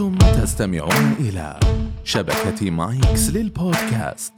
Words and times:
أنتم 0.00 0.18
تستمعون 0.42 1.12
إلى 1.20 1.60
شبكة 2.04 2.70
مايكس 2.70 3.30
للبودكاست. 3.30 4.32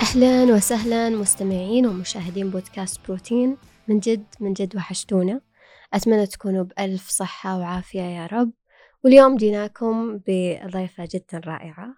أهلا 0.00 0.54
وسهلا 0.54 1.08
مستمعين 1.08 1.86
ومشاهدين 1.86 2.50
بودكاست 2.50 3.00
بروتين. 3.06 3.56
من 3.88 3.98
جد 3.98 4.24
من 4.40 4.52
جد 4.52 4.76
وحشتونا. 4.76 5.40
أتمنى 5.94 6.26
تكونوا 6.26 6.64
بألف 6.64 7.08
صحة 7.08 7.58
وعافية 7.58 8.02
يا 8.02 8.26
رب. 8.26 8.52
واليوم 9.04 9.36
جيناكم 9.36 10.20
بضيفة 10.26 11.08
جدا 11.14 11.40
رائعة. 11.46 11.94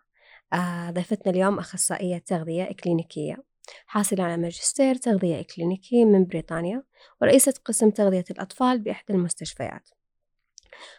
آه، 0.53 0.91
ضيفتنا 0.91 1.33
اليوم 1.33 1.59
أخصائية 1.59 2.19
تغذية 2.19 2.71
إكلينيكية. 2.71 3.48
حاصلة 3.87 4.25
على 4.25 4.37
ماجستير 4.37 4.95
تغذية 4.95 5.41
إكلينيكي 5.41 6.05
من 6.05 6.25
بريطانيا 6.25 6.83
ورئيسة 7.23 7.55
قسم 7.65 7.91
تغذية 7.91 8.25
الأطفال 8.31 8.79
بإحدى 8.79 9.13
المستشفيات. 9.13 9.89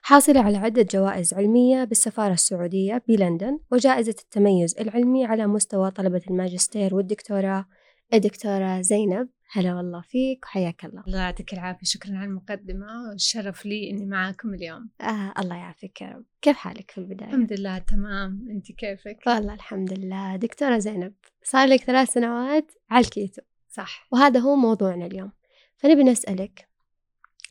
حاصلة 0.01 0.41
على 0.41 0.57
عدة 0.57 0.81
جوائز 0.91 1.33
علمية 1.33 1.83
بالسفارة 1.83 2.33
السعودية 2.33 3.03
بلندن 3.07 3.59
وجائزة 3.71 4.15
التميز 4.23 4.75
العلمي 4.79 5.25
على 5.25 5.47
مستوى 5.47 5.91
طلبة 5.91 6.21
الماجستير 6.29 6.95
والدكتوراه. 6.95 7.65
الدكتورة 8.13 8.81
زينب 8.81 9.29
هلا 9.52 9.76
والله 9.76 10.02
فيك 10.02 10.45
وحياك 10.45 10.85
الله. 10.85 11.03
الله 11.08 11.20
يعطيك 11.20 11.53
العافية. 11.53 11.84
شكرا 11.84 12.17
على 12.17 12.26
المقدمة 12.26 13.09
والشرف 13.09 13.66
لي 13.66 13.89
إني 13.89 14.05
معاكم 14.05 14.53
اليوم. 14.53 14.89
آه 15.02 15.34
الله 15.39 15.55
يعافيك 15.55 16.02
يا 16.02 16.08
رب. 16.08 16.25
كيف 16.41 16.58
حالك 16.58 16.91
في 16.91 16.98
البداية؟ 16.98 17.27
الحمد 17.30 17.53
لله 17.53 17.77
تمام. 17.77 18.48
أنت 18.52 18.72
كيفك؟ 18.72 19.20
والله 19.27 19.53
الحمد 19.53 19.94
لله. 19.94 20.35
دكتورة 20.35 20.77
زينب 20.77 21.13
صار 21.44 21.67
لك 21.67 21.84
ثلاث 21.84 22.09
سنوات 22.09 22.72
على 22.89 23.05
الكيتو. 23.05 23.41
صح. 23.70 24.08
وهذا 24.12 24.39
هو 24.39 24.55
موضوعنا 24.55 25.05
اليوم. 25.05 25.31
فنبي 25.77 26.03
نسألك 26.03 26.70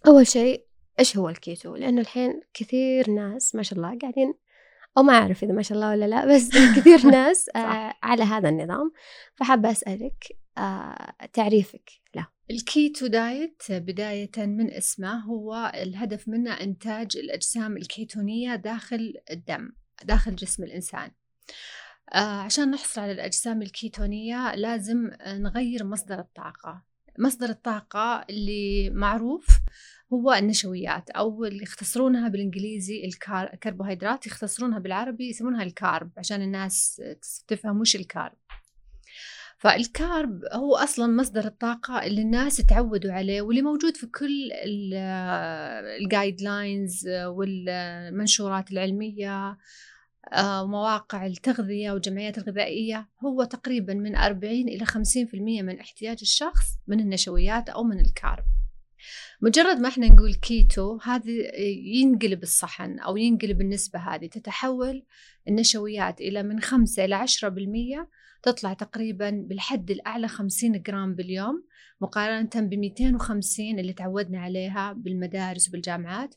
أول 0.07 0.27
شيء 0.27 0.66
إيش 0.99 1.16
هو 1.16 1.29
الكيتو؟ 1.29 1.77
لأنه 1.77 2.01
الحين 2.01 2.40
كثير 2.55 3.10
ناس 3.10 3.55
ما 3.55 3.62
شاء 3.62 3.79
الله 3.79 3.99
قاعدين 4.02 4.35
أو 4.99 5.02
ما 5.02 5.12
أعرف 5.12 5.43
إذا 5.43 5.52
ما 5.52 5.62
شاء 5.62 5.79
الله 5.79 5.90
ولا 5.90 6.05
لا 6.05 6.27
بس 6.35 6.49
كثير 6.77 7.07
ناس 7.16 7.49
آه 7.57 7.95
على 8.02 8.23
هذا 8.24 8.49
النظام. 8.49 8.93
فحابة 9.35 9.71
أسألك 9.71 10.24
تعريفك 11.32 11.90
له. 12.16 12.28
ال 12.51 12.62
keto 12.62 13.07
diet 13.07 13.62
بداية 13.70 14.30
من 14.38 14.70
اسمه 14.70 15.18
هو 15.18 15.73
الهدف 15.74 16.28
منه 16.28 16.52
إنتاج 16.52 17.16
الأجسام 17.16 17.76
الكيتونية 17.76 18.54
داخل 18.54 19.15
الدم 19.30 19.73
داخل 20.04 20.37
جسم 20.37 20.65
الإنسان. 20.65 21.10
آه 22.15 22.40
عشان 22.40 22.70
نحصل 22.70 23.00
على 23.00 23.12
الأجسام 23.12 23.62
الكيتونية 23.62 24.54
لازم 24.54 25.10
نغير 25.26 25.84
مصدر 25.84 26.18
الطاقة. 26.18 26.82
مصدر 27.18 27.48
الطاقة 27.48 28.24
اللي 28.30 28.90
معروف 28.90 29.46
هو 30.12 30.32
النشويات 30.32 31.10
أو 31.10 31.45
اللي 31.45 31.62
يختصرونها 31.62 32.28
بالإنجليزي 32.28 33.04
الكربوهيدرات 33.04 34.26
يختصرونها 34.26 34.78
بالعربي 34.78 35.28
يسمونها 35.28 35.62
الكارب 35.62 36.10
عشان 36.16 36.43
الناس 36.43 37.02
تفهم 37.48 37.80
وش 37.80 37.96
الكارب 37.96 38.38
فالكارب 39.59 40.40
هو 40.52 40.76
أصلا 40.76 41.06
مصدر 41.16 41.45
الطاقة 41.45 42.06
اللي 42.06 42.23
الناس 42.23 42.56
تعودوا 42.56 43.12
عليه 43.12 43.42
واللي 43.42 43.62
موجود 43.62 43.96
في 43.96 44.06
كل 44.06 44.50
ال 46.01 46.43
guidelines 46.43 47.09
والمنشورات 47.09 48.70
العلمية 48.73 49.59
ومواقع 50.38 51.26
التغذية 51.26 51.92
والجمعيات 51.92 52.38
الغذائية 52.38 53.09
هو 53.24 53.45
تقريبا 53.45 53.95
من 53.95 54.16
40 54.16 54.52
إلى 54.52 54.87
50% 54.87 54.95
من 55.34 55.80
احتياج 55.80 56.18
الشخص 56.22 56.66
من 56.87 57.00
النشويات 57.00 57.68
أو 57.68 57.84
من 57.84 58.00
ال 58.01 58.08
carb. 58.08 58.45
مجرد 59.40 59.76
ما 59.76 59.88
إحنا 59.88 60.09
نقول 60.09 60.34
كيتو 60.34 60.98
هذه 61.02 61.50
ينقلب 61.84 62.43
الصحن 62.43 62.98
أو 62.98 63.16
ينقلب 63.16 63.60
النسبة 63.60 63.98
هذه 63.98 64.26
تتحول 64.26 65.04
النشويات 65.49 66.21
إلى 66.21 66.43
من 66.43 66.60
5 66.60 67.04
إلى 67.04 67.27
10% 67.27 68.09
تطلع 68.43 68.72
تقريبا 68.72 69.31
بالحد 69.31 69.91
الأعلى 69.91 70.28
50 70.28 70.82
جرام 70.82 71.15
باليوم 71.15 71.65
مقارنة 72.00 72.50
ب 72.56 72.75
250 72.75 73.78
اللي 73.78 73.93
تعودنا 73.93 74.41
عليها 74.41 74.93
بالمدارس 74.93 75.69
وبالجامعات. 75.69 76.34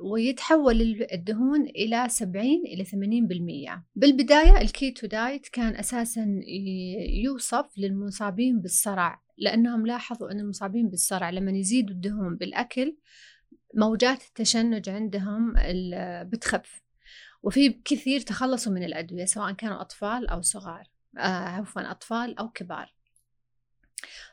ويتحول 0.00 1.06
الدهون 1.12 1.66
إلى 1.66 2.08
70 2.08 2.44
إلى 2.44 2.84
80% 2.84 3.82
بالبداية 3.96 4.60
ال 4.60 4.69
keto 4.69 5.06
diet 5.06 5.48
كان 5.48 5.76
أساسا 5.76 6.40
يوصف 7.24 7.78
للمصابين 7.78 8.60
بالصرع 8.60 9.22
لأنهم 9.38 9.86
لاحظوا 9.86 10.30
أن 10.30 10.40
المصابين 10.40 10.88
بالصرع 10.88 11.30
لما 11.30 11.52
يزيدوا 11.52 11.94
الدهون 11.94 12.36
بالأكل 12.36 12.96
موجات 13.74 14.22
التشنج 14.22 14.88
عندهم 14.88 15.54
بتخف. 16.22 16.83
وفي 17.44 17.70
كثير 17.84 18.20
تخلصوا 18.20 18.72
من 18.72 18.84
الأدوية 18.84 19.24
سواء 19.24 19.52
كانوا 19.52 19.80
أطفال 19.80 20.28
أو 20.28 20.42
صغار 20.42 20.88
آه 21.18 21.20
عفوا 21.20 21.90
أطفال 21.90 22.38
أو 22.38 22.48
كبار. 22.48 22.94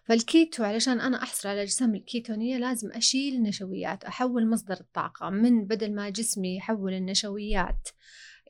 فالكيتو 0.05 0.63
علشان 0.63 0.99
أنا 0.99 1.23
أحصل 1.23 1.49
على 1.49 1.57
الأجسام 1.57 1.95
الكيتونية 1.95 2.57
لازم 2.57 2.91
أشيل 2.91 3.35
النشويات 3.35 4.03
أحول 4.03 4.49
مصدر 4.49 4.77
الطاقة 4.79 5.29
من 5.29 5.65
بدل 5.65 5.95
ما 5.95 6.09
جسمي 6.09 6.55
يحول 6.57 6.93
النشويات 6.93 7.89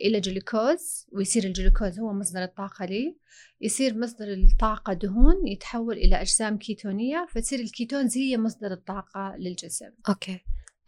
إلى 0.01 0.19
جلوكوز 0.19 1.07
ويصير 1.11 1.43
الجلوكوز 1.43 1.99
هو 1.99 2.13
مصدر 2.13 2.43
الطاقة 2.43 2.85
لي. 2.85 3.17
يصير 3.61 3.97
مصدر 3.97 4.33
الطاقة 4.33 4.93
دهون 4.93 5.47
يتحول 5.47 5.97
إلى 5.97 6.21
أجسام 6.21 6.57
كيتونية 6.57 7.27
فتصير 7.29 7.59
ال 7.59 7.66
ketones 7.66 8.17
هي 8.17 8.37
مصدر 8.37 8.71
الطاقة 8.71 9.35
للجسم. 9.39 9.89
okay. 10.09 10.39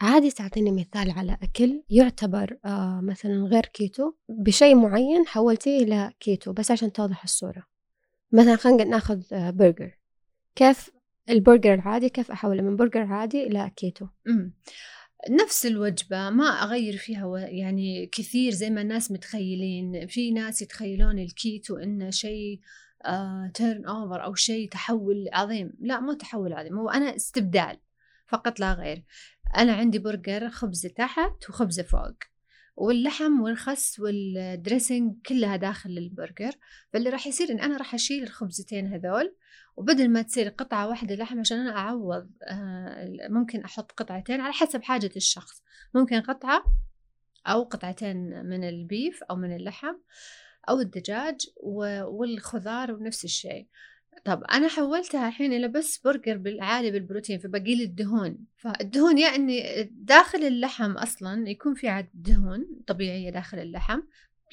عادي 0.01 0.31
تعطيني 0.31 0.71
مثال 0.71 1.11
على 1.11 1.37
أكل 1.41 1.83
يعتبر 1.89 2.57
آه 2.65 3.01
مثلا 3.03 3.45
غير 3.45 3.65
كيتو 3.65 4.13
بشيء 4.29 4.75
معين 4.75 5.27
حولتيه 5.27 5.83
إلى 5.83 6.13
كيتو 6.19 6.53
بس 6.53 6.71
عشان 6.71 6.93
توضح 6.93 7.23
الصورة. 7.23 7.63
مثلا 8.31 8.55
خلينا 8.55 8.83
ناخذ 8.83 9.21
آه 9.33 9.49
برجر. 9.49 9.99
كيف 10.55 10.89
البرجر 11.29 11.73
العادي؟ 11.73 12.09
كيف 12.09 12.31
أحوله 12.31 12.61
من 12.61 12.75
برجر 12.75 13.03
عادي 13.03 13.47
إلى 13.47 13.71
كيتو؟ 13.75 14.07
مم. 14.25 14.53
نفس 15.29 15.65
الوجبة 15.65 16.29
ما 16.29 16.45
أغير 16.45 16.97
فيها 16.97 17.37
يعني 17.37 18.05
كثير 18.05 18.51
زي 18.51 18.69
ما 18.69 18.81
الناس 18.81 19.11
متخيلين. 19.11 20.07
في 20.07 20.31
ناس 20.31 20.61
يتخيلون 20.61 21.19
الكيتو 21.19 21.77
إنه 21.77 22.09
شيء 22.09 22.59
turn 23.53 23.85
آه 23.85 24.01
over 24.01 24.23
أو 24.23 24.35
شيء 24.35 24.69
تحول 24.69 25.29
عظيم. 25.33 25.73
لا 25.79 25.99
مو 25.99 26.13
تحول 26.13 26.53
عظيم 26.53 26.77
هو 26.77 26.89
أنا 26.89 27.15
استبدال 27.15 27.77
فقط 28.27 28.59
لا 28.59 28.73
غير. 28.73 29.03
أنا 29.57 29.73
عندي 29.73 29.99
برجر 29.99 30.49
خبزة 30.49 30.89
تحت 30.89 31.49
وخبزة 31.49 31.83
فوق 31.83 32.17
واللحم 32.75 33.41
والخس 33.41 33.99
وال 33.99 34.23
dressing 34.23 35.15
كلها 35.25 35.55
داخل 35.55 35.89
البرجر 35.89 36.51
فاللي 36.93 37.09
راح 37.09 37.27
يصير 37.27 37.51
إن 37.51 37.59
أنا 37.59 37.77
راح 37.77 37.93
أشيل 37.93 38.23
الخبزتين 38.23 38.87
هذول 38.87 39.35
وبدل 39.77 40.09
ما 40.09 40.21
تصير 40.21 40.49
قطعة 40.49 40.87
واحدة 40.87 41.15
لحم 41.15 41.39
عشان 41.39 41.59
أنا 41.59 41.77
أعوض 41.77 42.29
ممكن 43.29 43.61
أحط 43.61 43.91
قطعتين 43.91 44.41
على 44.41 44.53
حسب 44.53 44.83
حاجة 44.83 45.11
الشخص 45.15 45.63
ممكن 45.95 46.21
قطعة 46.21 46.63
أو 47.47 47.63
قطعتين 47.63 48.45
من 48.45 48.63
البيف 48.63 49.23
أو 49.23 49.35
من 49.35 49.55
اللحم 49.55 49.95
أو 50.69 50.79
الدجاج 50.79 51.35
والخضار 52.07 52.91
ونفس 52.91 53.23
الشيء. 53.23 53.67
طب 54.25 54.43
أنا 54.43 54.67
حولتها 54.67 55.27
الحين 55.27 55.53
إلى 55.53 55.67
بس 55.67 55.97
برجر 55.97 56.37
بالعالي 56.37 56.91
بالبروتين 56.91 57.39
فبقي 57.39 57.75
لي 57.75 57.83
الدهون. 57.83 58.37
فالدهون 58.57 59.17
يعني 59.17 59.83
داخل 59.91 60.43
اللحم 60.43 60.91
أصلا 60.91 61.49
يكون 61.49 61.73
في 61.73 61.89
عدد 61.89 62.09
دهون 62.13 62.65
طبيعية 62.87 63.29
داخل 63.29 63.59
اللحم 63.59 64.01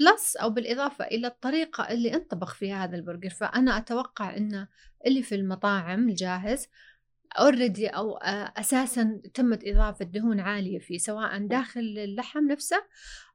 plus 0.00 0.36
أو 0.36 0.50
بالإضافة 0.50 1.04
إلى 1.04 1.26
الطريقة 1.26 1.90
اللي 1.90 2.14
أنطبخ 2.14 2.54
فيها 2.54 2.84
هذا 2.84 2.96
البرجر. 2.96 3.30
فأنا 3.30 3.78
أتوقع 3.78 4.36
أنه 4.36 4.68
اللي 5.06 5.22
في 5.22 5.34
المطاعم 5.34 6.08
الجاهز 6.08 6.66
already 7.38 7.86
أو 7.86 8.16
أساسا 8.56 9.20
تمت 9.34 9.64
إضافة 9.64 10.04
دهون 10.04 10.40
عالية 10.40 10.78
فيه 10.78 10.98
سواء 10.98 11.46
داخل 11.46 11.80
اللحم 11.80 12.46
نفسه 12.46 12.82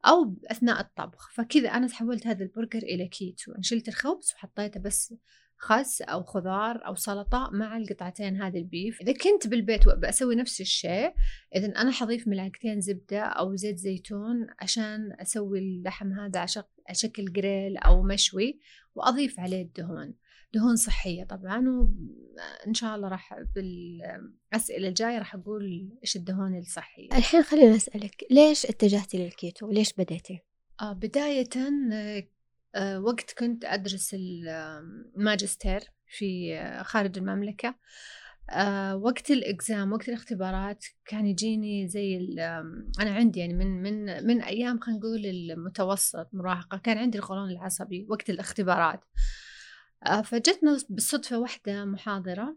أو 0.06 0.36
أثناء 0.52 0.80
الطبخ. 0.82 1.30
فكذا 1.32 1.70
أنا 1.70 1.88
تحولت 1.88 2.28
هذا 2.28 2.44
البرجر 2.44 2.80
إلى 2.80 3.08
كيتو 3.08 3.54
شلت 3.62 3.88
الخبز 3.88 4.34
وحطيته 4.36 4.80
بس 4.80 5.14
خس 5.58 6.02
أو 6.02 6.24
خضار 6.24 6.88
أو 6.88 6.96
سلطة 6.96 7.50
مع 7.54 7.78
القطعتين 7.78 8.42
هذه 8.42 8.58
ال 8.58 8.65
beef. 8.65 9.02
إذا 9.02 9.14
كنت 9.14 9.48
بالبيت 9.48 9.88
بسوي 9.88 10.36
نفس 10.36 10.62
الشيء 10.62 11.14
إذا 11.56 11.68
أنا 11.68 11.92
حضيف 11.92 12.28
ملعقتين 12.28 12.82
زبدة 12.82 13.22
أو 13.22 13.56
زيت 13.56 13.78
زيتون 13.78 14.48
عشان 14.60 15.16
أسوي 15.20 15.60
اللحم 15.60 16.14
هذا 16.14 16.46
أشكل 16.90 17.26
جريل 17.26 17.78
أو 17.78 18.04
مشوي 18.04 18.60
وأضيف 18.96 19.40
عليه 19.40 19.62
الدهون. 19.62 20.14
دهون 20.54 20.76
صحية 20.76 21.24
طبعا 21.24 21.70
وإن 21.70 22.74
شاء 22.74 22.96
الله 22.96 23.08
راح 23.08 23.40
بالأسئلة 23.56 24.88
الجاية 24.88 25.18
راح 25.18 25.36
أقول 25.36 25.90
إيش 26.04 26.16
الدهون 26.16 26.58
الصحية. 26.58 27.10
الحين 27.14 27.44
خليني 27.44 27.76
أسألك 27.76 28.26
ليش 28.32 28.66
اتجهتي 28.66 29.18
للكيتو؟ 29.18 29.72
ليش 29.72 29.94
بديتي؟ 29.94 30.40
آه 30.82 30.94
بداية 30.94 31.50
وقت 33.00 33.34
كنت 33.40 33.66
أدرس 33.66 34.16
الماجستير 34.20 35.84
في 36.08 36.58
آه، 36.58 36.84
خارج 36.84 37.18
المملكة. 37.18 37.76
آه 38.50 38.96
وقت 38.96 39.32
الإكزام 39.32 39.94
وقت 39.94 40.10
الاختبارات 40.10 40.86
كان 41.06 41.26
يجيني 41.26 41.88
زي 41.88 42.18
أنا 43.00 43.12
عندي 43.16 43.40
يعني 43.40 43.54
من 43.54 43.82
من 43.84 44.28
من 44.28 44.42
أيام 44.42 44.80
خلينا 44.80 45.00
نقول 45.00 45.26
المتوسط 45.26 46.28
مراهقة 46.34 46.78
كان 46.78 46.98
عندي 46.98 47.18
القولون 47.18 47.50
العصبي 47.50 48.08
وقت 48.10 48.30
الاختبارات. 48.30 49.06
آه 50.08 50.22
فجتنا 50.22 50.78
بالصدفة 50.90 51.40
واحدة 51.40 51.86
محاضرة. 51.86 52.56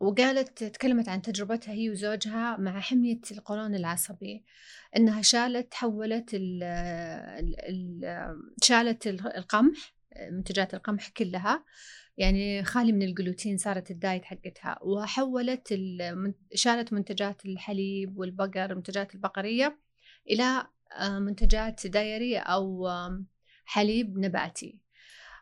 وقالت 0.00 0.64
تكلمت 0.64 1.08
عن 1.08 1.22
تجربتها 1.22 1.72
هي 1.72 1.90
وزوجها 1.90 2.56
مع 2.56 2.80
حمية 2.80 3.20
القولون 3.30 3.74
العصبي. 3.74 4.44
إنها 4.96 5.22
شالت 5.22 5.74
حولت 5.74 6.30
ال 6.34 6.62
ال 7.68 8.04
شالت 8.62 9.06
القمح 9.06 9.94
منتجات 10.30 10.74
القمح 10.74 11.08
كلها. 11.08 11.64
يعني 12.18 12.64
خالي 12.64 12.92
من 12.92 13.02
الجلوتين 13.02 13.58
صارت 13.58 13.90
الدايت 13.90 14.24
حقتها. 14.24 14.78
وحولت 14.82 15.74
شالت 16.54 16.92
منتجات 16.92 17.46
الحليب 17.46 18.18
والبقر 18.18 18.70
المنتجات 18.70 19.14
البقرية 19.14 19.78
إلى 20.30 20.66
آه، 20.98 21.18
منتجات 21.18 21.86
دايري 21.86 22.38
أو 22.38 22.88
حليب 23.64 24.18
نباتي. 24.18 24.78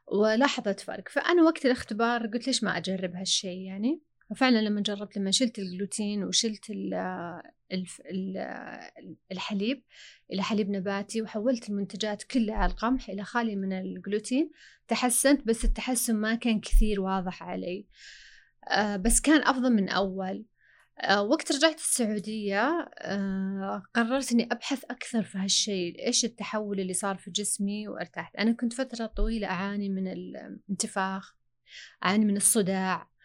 ولاحظت 0.07 0.81
فرق. 0.81 1.09
فأنا 1.09 1.43
وقت 1.43 1.67
الاختبار 1.67 2.27
قلت 2.27 2.47
ليش 2.47 2.65
ما 2.65 2.77
أجرب 2.77 3.15
هالشيء 3.15 3.61
يعني؟ 3.61 4.07
ففعلا 4.31 4.59
لما 4.63 4.81
جربت 4.81 5.17
لما 5.17 5.31
شلت 5.31 5.59
الجلوتين 5.59 6.25
وشلت 6.25 6.71
الحليب 9.33 9.83
إلى 10.33 10.43
حليب 10.43 10.71
نباتي 10.71 11.23
وحولت 11.23 11.69
المنتجات 11.69 12.23
كلها 12.23 12.55
على 12.55 12.73
القمح 12.73 13.09
إلى 13.09 13.25
خالي 13.25 13.57
من 13.57 13.73
الجلوتين 13.73 14.51
تحسنت 14.89 15.47
بس 15.47 15.65
التحسن 15.65 16.17
ما 16.17 16.35
كان 16.35 16.61
كثير 16.61 17.01
واضح 17.01 17.43
علي. 17.43 17.87
آه، 18.71 18.97
بس 18.97 19.21
كان 19.21 19.43
أفضل 19.43 19.73
من 19.73 19.89
أول. 19.89 20.45
آه، 21.01 21.23
وقت 21.23 21.53
رجعت 21.53 21.79
السعودية 21.79 22.89
آه، 22.99 23.83
قررت 23.95 24.33
إني 24.33 24.49
أبحث 24.53 24.85
أكثر 24.85 25.23
في 25.23 25.39
هالشيء 25.39 26.07
إيش 26.07 26.25
التحول 26.25 26.81
اللي 26.81 26.93
صار 26.93 27.17
في 27.17 27.31
جسمي 27.31 27.89
وارتحت 27.89 28.37
أنا 28.37 28.53
كنت 28.53 28.73
فترة 28.73 29.07
طويلة 29.07 29.47
أعاني 29.47 29.89
من 29.89 30.09
الانتفاخ 30.09 31.37
أعاني 32.05 32.25
من 32.25 32.37
الصداع. 32.37 33.16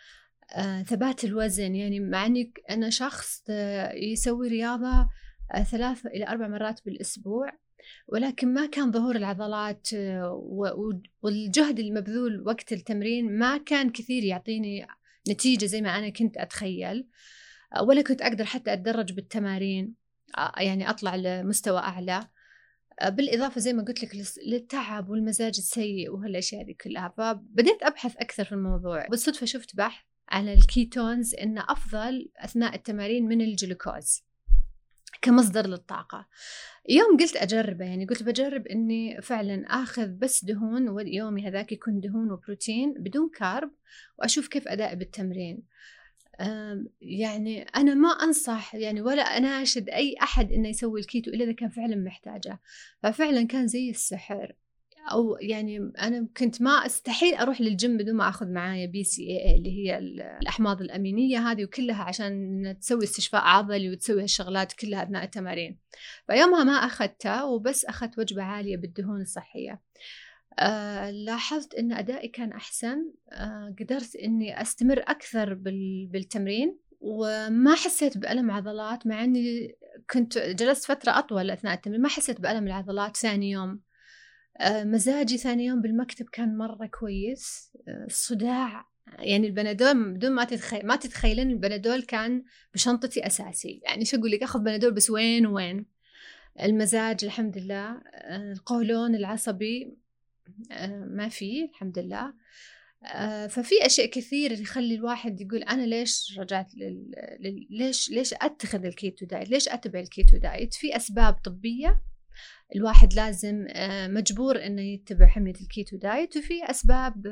آه، 0.54 0.84
ثبات 0.84 1.24
الوزن. 1.24 1.76
يعني 1.76 2.00
مع 2.00 2.26
اني 2.26 2.54
أنا 2.70 2.90
شخص 2.90 3.44
آه، 3.50 3.94
يسوي 3.94 4.48
رياضة 4.48 5.10
آه، 5.54 5.64
ثلاث 5.64 6.06
إلى 6.06 6.28
أربع 6.28 6.48
مرات 6.48 6.86
بالأسبوع 6.86 7.52
ولكن 8.08 8.54
ما 8.54 8.66
كان 8.66 8.92
ظهور 8.92 9.16
العضلات 9.16 9.88
والجهد 11.22 11.80
المبذول 11.80 12.44
وقت 12.48 12.74
التمرين 12.74 13.38
ما 13.38 13.58
كان 13.58 13.90
كثير 13.90 14.24
يعطيني 14.24 14.88
نتيجة 15.30 15.66
زي 15.66 15.82
ما 15.82 15.98
أنا 15.98 16.10
كنت 16.10 16.38
أتخيل 16.38 17.08
ولا 17.82 18.02
كنت 18.02 18.22
أقدر 18.22 18.46
حتى 18.46 18.74
أتدرج 18.74 19.14
بالتمارين 19.14 19.96
يعني 20.58 20.90
أطلع 20.90 21.16
لمستوى 21.16 21.80
أعلى. 21.80 22.28
بالإضافة 23.08 23.62
زي 23.62 23.74
ما 23.74 23.84
قلت 23.84 24.04
لك 24.04 24.12
للتعب 24.48 25.10
والمزاج 25.10 25.54
السيء 25.58 26.12
وهالأشياء 26.12 26.64
دي 26.64 26.74
كلها 26.74 27.14
فبديت 27.18 27.84
أبحث 27.84 28.16
أكثر 28.18 28.44
في 28.44 28.52
الموضوع. 28.52 29.08
بالصدفة 29.08 29.46
شفت 29.46 29.76
بحث 29.76 30.11
على 30.32 30.54
الكيتونز 30.54 31.36
إنه 31.36 31.66
أفضل 31.70 32.32
أثناء 32.38 32.76
التمارين 32.76 33.28
من 33.28 33.42
الجلوكوز 33.42 34.24
كمصدر 35.22 35.68
للطاقة. 35.68 36.28
يوم 36.90 37.18
قلت 37.18 37.36
أجربه 37.36 37.86
يعني 37.86 38.06
قلت 38.06 38.24
بجرب 38.24 38.68
إني 38.68 39.22
فعلا 39.22 39.66
آخذ 39.68 40.08
بس 40.08 40.46
دهون 40.46 40.90
ويومي 40.90 41.48
هذاك 41.48 41.72
يكون 41.72 42.00
دهون 42.00 42.32
وبروتين 42.32 42.94
بدون 42.94 43.30
carb 43.30 43.72
وأشوف 44.20 44.48
كيف 44.48 44.68
أدائي 44.68 44.96
بالتمرين. 44.96 45.64
يعني 47.02 47.62
أنا 47.62 47.94
ما 47.94 48.10
أنصح 48.10 48.76
يعني 48.76 49.02
ولا 49.02 49.22
أناشد 49.22 49.90
أي 49.90 50.16
أحد 50.22 50.52
إنه 50.52 50.70
يسوي 50.70 51.00
الكيتو 51.00 51.32
إلا 51.32 51.44
إذا 51.44 51.52
كان 51.52 51.70
فعلا 51.70 51.96
محتاجه. 51.96 52.60
ففعلا 53.04 53.48
كان 53.48 53.68
زي 53.68 53.90
السحر. 53.90 54.54
أو 55.12 55.38
يعني 55.42 55.92
أنا 56.02 56.28
كنت 56.38 56.62
ما 56.62 56.72
أستحيل 56.72 57.34
أروح 57.34 57.62
للجيم 57.62 57.98
بدون 57.98 58.16
ما 58.16 58.30
أخذ 58.30 58.48
معايا 58.48 58.86
BCAA 58.86 59.56
اللي 59.58 59.72
هي 59.72 59.98
الأحماض 59.98 60.82
الأمينية 60.82 61.52
هذه 61.52 61.64
وكلها 61.64 62.04
عشان 62.04 62.76
تسوي 62.82 63.04
استشفاء 63.04 63.42
عضلي 63.42 63.90
وتسوي 63.90 64.24
هالشغلات 64.24 64.74
كلها 64.74 65.04
اثناء 65.04 65.24
التمارين. 65.24 65.78
فيومها 66.28 66.64
ما 66.64 66.72
أخذتها 66.72 67.44
وبس 67.44 67.86
أخذت 67.86 68.20
وجبة 68.20 68.44
عالية 68.44 68.78
بالدهون 68.78 69.22
الصحية. 69.22 69.82
آه 70.60 71.12
لاحظت 71.12 71.74
إن 71.74 71.92
أدائي 71.92 72.28
كان 72.28 72.52
أحسن. 72.52 73.12
آه 73.32 73.76
قدرت 73.80 74.16
إني 74.16 74.62
أستمر 74.62 75.00
أكثر 75.00 75.54
بالتمرين 76.12 76.78
وما 77.00 77.76
حسيت 77.76 78.18
بألم 78.18 78.52
عضلات 78.52 79.08
مع 79.08 79.24
إني 79.24 79.76
كنت 80.12 80.38
جلست 80.38 80.86
فترة 80.86 81.12
أطول 81.20 81.52
أثناء 81.52 81.74
التمرين 81.74 82.02
ما 82.02 82.10
حسيت 82.10 82.42
بألم 82.42 82.68
العضلات 82.68 83.18
ثاني 83.18 83.52
يوم. 83.52 83.82
مزاجي 84.66 85.38
ثاني 85.38 85.66
يوم 85.66 85.82
بالمكتب 85.82 86.26
كان 86.30 86.58
مرة 86.58 86.86
كويس. 86.86 87.72
آه، 87.88 88.06
الصداع 88.06 88.86
يعني 89.20 89.48
البنادول 89.48 90.14
بدون 90.14 90.32
ما 90.32 90.44
تتخيل 90.44 90.86
ما 90.86 90.96
تتخيلين 90.96 91.52
البنادول 91.52 92.04
كان 92.04 92.44
بشنطتي 92.74 93.28
أساسي. 93.28 93.82
يعني 93.84 94.06
شو 94.06 94.18
أقول 94.18 94.32
لك 94.32 94.44
أخذ 94.44 94.60
بنادول 94.60 94.94
بس 94.94 95.10
وين 95.10 95.46
وين. 95.46 95.86
المزاج 96.62 97.26
الحمد 97.26 97.58
لله. 97.58 98.02
آه، 98.14 98.52
القولون 98.52 99.16
العصبي 99.16 99.98
ما 101.08 101.30
في 101.30 101.66
الحمد 101.66 102.00
لله. 102.00 102.34
ففي 103.50 103.86
أشياء 103.86 104.08
كثير 104.08 104.52
يخلي 104.52 104.96
الواحد 104.96 105.42
يقول 105.42 105.64
أنا 105.64 105.86
ليش 105.86 106.40
رجعت 106.40 106.76
لل... 106.76 107.12
ليش 107.70 108.10
ليش 108.10 108.34
أتخذ 108.34 108.86
ال 108.86 108.94
keto 108.94 109.26
diet؟ 109.26 109.50
ليش 109.50 109.70
أتبع 109.70 110.00
ال 110.00 110.07
keto 110.07 110.38
diet؟ 110.38 110.74
في 110.74 110.96
أسباب 110.96 111.34
طبية. 111.34 112.02
الواحد 112.76 113.14
لازم 113.14 113.66
آه، 113.70 114.08
مجبور 114.08 114.66
إنه 114.66 114.82
يتبع 114.82 115.28
حمية 115.28 115.54
ال 115.62 115.69
keto 115.69 115.98
diet. 115.98 116.38
وفي 116.38 116.70
أسباب 116.70 117.28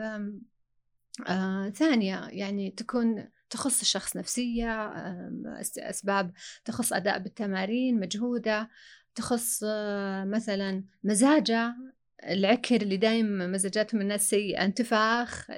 آه، 1.28 1.70
ثانية 1.70 2.28
يعني 2.28 2.72
تكون 2.72 3.30
تخص 3.50 3.82
الشخص 3.82 4.18
نفسية 4.18 4.94
أسباب 5.78 6.32
تخص 6.66 6.94
أداء 6.94 7.20
بالتمارين 7.20 8.00
مجهودة 8.00 8.70
تخص 9.16 9.64
آه، 9.68 10.24
مثلا 10.24 10.84
مزاجه. 11.04 11.76
العكر 12.24 12.82
اللي 12.82 12.98
دايم 12.98 13.52
مزاجاتهم 13.52 14.02
الناس 14.02 14.30
سيئة 14.30 14.66
انتفاخ 14.66 15.52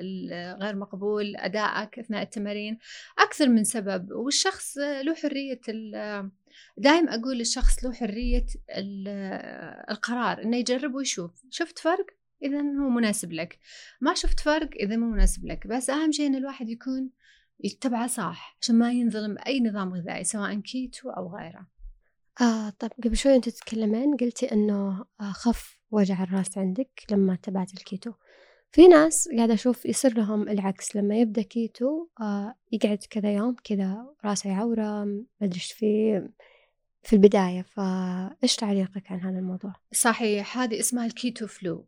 غير 0.62 0.76
مقبول 0.76 1.36
أدائك 1.36 2.00
أثناء 2.00 2.22
التمارين 2.22 2.78
أكثر 3.20 3.50
من 3.50 3.64
سبب. 3.64 4.12
والشخص 4.12 4.78
له 4.78 5.16
حرية 5.16 5.60
دائم 6.78 7.10
أقول 7.10 7.38
للشخص 7.38 7.84
له 7.84 7.94
حرية 7.94 8.46
القرار 9.92 10.42
إنه 10.44 10.58
يجرب 10.58 10.96
ويشوف 10.96 11.32
شفت 11.50 11.80
فرق؟ 11.80 12.06
إذا 12.44 12.60
هو 12.60 12.90
مناسب 12.90 13.34
لك. 13.34 13.60
ما 14.02 14.14
شفت 14.14 14.40
فرق 14.40 14.70
إذا 14.80 14.96
مو 14.96 15.06
مناسب 15.06 15.46
لك. 15.46 15.68
بس 15.68 15.90
أهم 15.90 16.12
شيء 16.12 16.28
إن 16.28 16.36
الواحد 16.36 16.70
يكون 16.70 17.10
يتبعه 17.64 18.08
صح 18.08 18.58
عشان 18.62 18.76
ما 18.76 18.92
ينظلم 18.92 19.38
أي 19.48 19.60
نظام 19.60 19.94
غذائي 19.94 20.24
سواء 20.24 20.60
كيتو 20.60 21.10
أو 21.10 21.36
غيره. 21.36 21.68
آه 22.42 22.70
طيب 22.70 22.92
قبل 23.04 23.18
شوي 23.18 23.36
أنت 23.36 23.50
تتكلمين 23.50 24.18
قلتي 24.18 24.52
إنه 24.52 25.06
آه، 25.22 25.32
خف 25.32 25.80
وجع 25.92 26.24
الراس 26.24 26.58
عندك 26.58 27.04
لما 27.12 27.36
تبعت 27.36 27.74
الكيتو. 27.74 28.12
في 28.72 28.88
ناس 28.88 29.30
قاعدة 29.38 29.54
أشوف 29.54 29.86
يصير 29.86 30.18
لهم 30.18 30.50
العكس 30.50 30.96
لما 30.96 31.18
يبدأ 31.18 31.42
كيتو 31.42 32.08
آه 32.22 32.56
يقعد 32.72 32.98
كذا 33.10 33.34
يوم 33.34 33.56
كذا 33.64 34.16
راسه 34.26 34.50
يعورة 34.50 35.06
مدري 35.42 35.60
فيه 35.60 36.32
في 37.04 37.14
البداية. 37.14 37.62
فإيش 37.62 38.56
تعليقك 38.56 39.12
عن 39.12 39.20
هذا 39.20 39.40
الموضوع؟ 39.40 39.74
صحيح 39.94 40.58
هذه 40.58 40.80
اسمها 40.80 41.06
ال 41.06 41.14
keto 41.14 41.48
flu. 41.48 41.88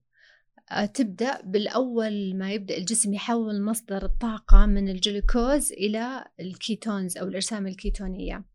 آه، 0.72 0.86
تبدأ 0.86 1.42
بالأول 1.42 2.38
ما 2.38 2.52
يبدأ 2.52 2.78
الجسم 2.78 3.14
يحول 3.14 3.62
مصدر 3.62 4.06
الطاقة 4.06 4.66
من 4.66 4.90
الجلوكوز 4.90 5.72
إلى 5.72 6.26
ال 6.40 6.50
ketones 6.50 7.18
أو 7.18 7.28
الأجسام 7.28 7.68
الكيتونية. 7.68 8.46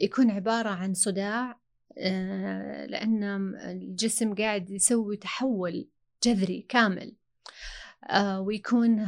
يكون 0.00 0.30
عبارة 0.30 0.68
عن 0.68 0.94
صداع 0.94 1.60
آه، 1.98 2.86
لأن 2.86 3.24
الجسم 3.54 4.34
قاعد 4.34 4.70
يسوي 4.70 5.16
تحول 5.16 5.88
جذري 6.24 6.66
كامل. 6.68 7.16
ويكون 8.38 9.06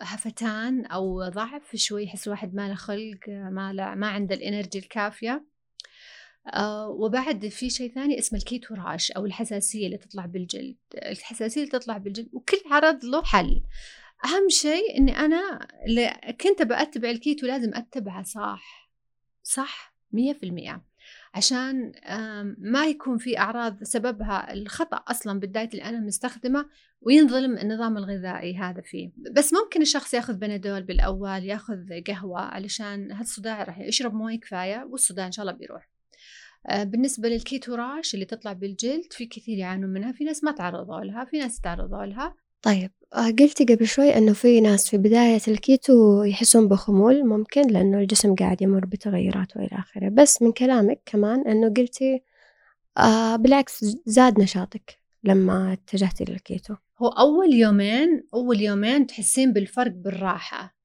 هفتان 0.00 0.86
أو 0.86 1.28
ضعف 1.28 1.76
شوي 1.76 2.04
يحس 2.04 2.26
الواحد 2.26 2.54
ما 2.54 2.68
له 2.68 2.74
خلق 2.74 3.28
ما, 3.28 3.94
ما 3.94 4.08
عنده 4.08 4.34
ال 4.34 4.40
energy 4.40 4.78
الكافية. 4.78 5.44
آه 6.54 6.88
وبعد 6.88 7.48
في 7.48 7.70
شيء 7.70 7.94
ثاني 7.94 8.18
اسمه 8.18 8.38
ال 8.38 8.45
keto 8.45 8.74
rash 8.74 9.10
أو 9.12 9.26
الحساسية 9.26 9.86
اللي 9.86 9.98
تطلع 9.98 10.26
بالجلد. 10.26 10.76
الحساسية 10.94 11.60
اللي 11.60 11.72
تطلع 11.72 11.98
بالجلد 11.98 12.28
وكل 12.32 12.56
عرض 12.70 13.04
له 13.04 13.22
حل. 13.22 13.62
أهم 14.24 14.48
شيء 14.48 14.98
إني 14.98 15.16
أنا 15.16 15.68
كنت 16.40 16.62
بأتبع 16.62 17.10
الكيتو 17.10 17.46
لازم 17.46 17.74
أتبعه 17.74 18.22
صح؟ 18.22 18.90
صح؟ 19.42 19.94
مية 20.12 20.32
في 20.32 20.42
المية. 20.42 20.82
عشان 21.34 21.92
ما 22.58 22.86
يكون 22.86 23.18
في 23.18 23.38
أعراض 23.38 23.82
سببها 23.82 24.52
الخطأ 24.52 24.96
أصلا 24.96 25.40
بال 25.40 25.51
diet 25.51 25.72
اللي 25.72 25.84
أنا 25.84 26.00
مستخدمة 26.00 26.66
وينظلم 27.00 27.58
النظام 27.58 27.96
الغذائي 27.96 28.56
هذا 28.56 28.80
فيه. 28.80 29.10
بس 29.32 29.52
ممكن 29.52 29.82
الشخص 29.82 30.14
ياخذ 30.14 30.34
بنادول 30.34 30.82
بالأول 30.82 31.44
ياخذ 31.44 31.76
قهوة 32.06 32.40
علشان 32.40 33.12
هالصداع 33.12 33.62
راح 33.62 33.78
يشرب 33.78 34.14
موية 34.14 34.40
كفاية 34.40 34.84
والصداع 34.90 35.26
إن 35.26 35.32
شاء 35.32 35.46
الله 35.46 35.58
بيروح. 35.58 35.88
آه، 36.68 36.84
بالنسبة 36.84 37.28
لل 37.28 37.43
keto 37.43 37.74
rash 37.74 38.14
اللي 38.14 38.24
تطلع 38.24 38.52
بالجلد 38.52 39.12
في 39.12 39.26
كثير 39.26 39.58
يعانون 39.58 39.90
منها 39.90 40.12
في 40.12 40.24
ناس 40.24 40.44
ما 40.44 40.52
تعرضوا 40.52 41.00
لها 41.00 41.24
في 41.24 41.38
ناس 41.38 41.60
تعرضوا 41.60 42.04
لها. 42.04 42.34
طيب 42.62 42.90
آه، 43.14 43.30
قلتي 43.30 43.64
قبل 43.64 43.86
شوي 43.86 44.16
إنه 44.16 44.32
في 44.32 44.60
ناس 44.60 44.90
في 44.90 44.98
بداية 44.98 45.40
الكيتو 45.48 46.22
يحسون 46.22 46.68
بخمول 46.68 47.26
ممكن 47.26 47.62
لأنه 47.62 47.98
الجسم 47.98 48.34
قاعد 48.34 48.62
يمر 48.62 48.86
بتغيرات 48.86 49.56
وإلى 49.56 49.70
آخره 49.72 50.08
بس 50.08 50.42
من 50.42 50.52
كلامك 50.52 51.00
كمان 51.06 51.48
إنه 51.48 51.72
قلتي 51.76 52.22
آه 52.98 53.36
بالعكس 53.36 53.84
زاد 54.06 54.40
نشاطك 54.40 54.98
لما 55.24 55.72
اتجهتي 55.72 56.24
للكيتو. 56.24 56.74
هو 56.98 57.08
أول 57.08 57.54
يومين 57.54 58.26
أول 58.34 58.60
يومين 58.60 59.06
تحسين 59.06 59.52
بالفرق 59.52 59.92
بالراحة. 59.92 60.76